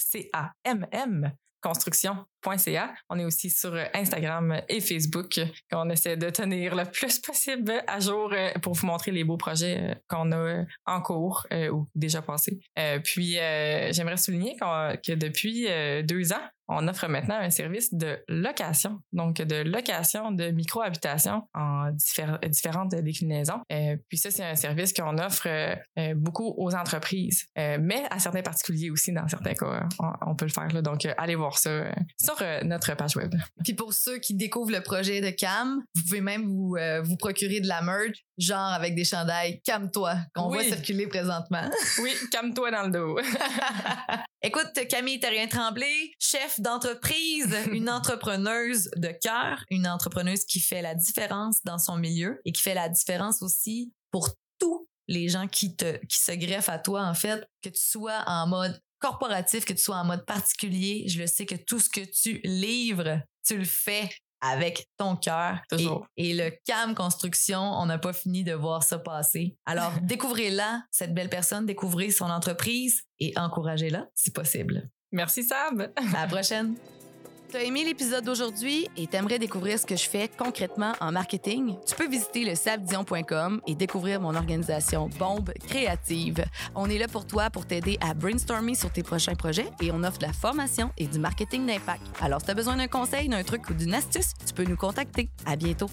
[3.10, 5.38] On est aussi sur euh, Instagram et Facebook.
[5.38, 9.24] euh, qu'on essaie de tenir le plus possible à jour euh, pour vous montrer les
[9.24, 12.60] beaux projets euh, qu'on a euh, en cours euh, ou déjà passés.
[12.78, 17.94] Euh, puis, euh, j'aimerais souligner que depuis euh, deux ans, on offre maintenant un service
[17.94, 23.60] de location, donc de location de micro-habitation en diffé- différentes déclinaisons.
[23.72, 28.02] Euh, puis ça, c'est un service qu'on offre euh, euh, beaucoup aux entreprises, euh, mais
[28.10, 30.66] à certains particuliers aussi, dans certains cas, euh, on, on peut le faire.
[30.72, 30.82] Là.
[30.82, 31.92] Donc, euh, allez voir ça euh,
[32.36, 33.34] sur euh, notre page web.
[33.64, 37.16] Puis pour ceux qui découvrent le projet de Cam, vous pouvez même vous, euh, vous
[37.16, 40.58] procurer de la merch, genre avec des chandails Cam-toi, qu'on Oui.
[40.58, 41.68] voit circuler présentement.
[42.02, 43.18] Oui, calme-toi dans le dos.
[44.42, 50.94] Écoute, Camille Terrien Tremblay, chef d'entreprise, une entrepreneuse de cœur, une entrepreneuse qui fait la
[50.94, 55.76] différence dans son milieu et qui fait la différence aussi pour tous les gens qui
[55.76, 59.72] te qui se greffent à toi en fait, que tu sois en mode corporatif, que
[59.72, 63.56] tu sois en mode particulier, je le sais que tout ce que tu livres, tu
[63.56, 64.08] le fais
[64.40, 65.58] avec ton cœur.
[65.72, 66.06] Et, Toujours.
[66.16, 69.56] et le CAM Construction, on n'a pas fini de voir ça passer.
[69.66, 74.90] Alors, découvrez-la, cette belle personne, découvrez son entreprise et encouragez-la si possible.
[75.12, 75.92] Merci, Sab.
[75.96, 76.76] À la prochaine!
[77.50, 81.76] T'as aimé l'épisode d'aujourd'hui et t'aimerais découvrir ce que je fais concrètement en marketing?
[81.86, 86.44] Tu peux visiter le sabdion.com et découvrir mon organisation Bombe Créative.
[86.74, 90.02] On est là pour toi pour t'aider à brainstormer sur tes prochains projets et on
[90.02, 92.02] offre de la formation et du marketing d'impact.
[92.20, 95.28] Alors, si t'as besoin d'un conseil, d'un truc ou d'une astuce, tu peux nous contacter.
[95.44, 95.88] À bientôt!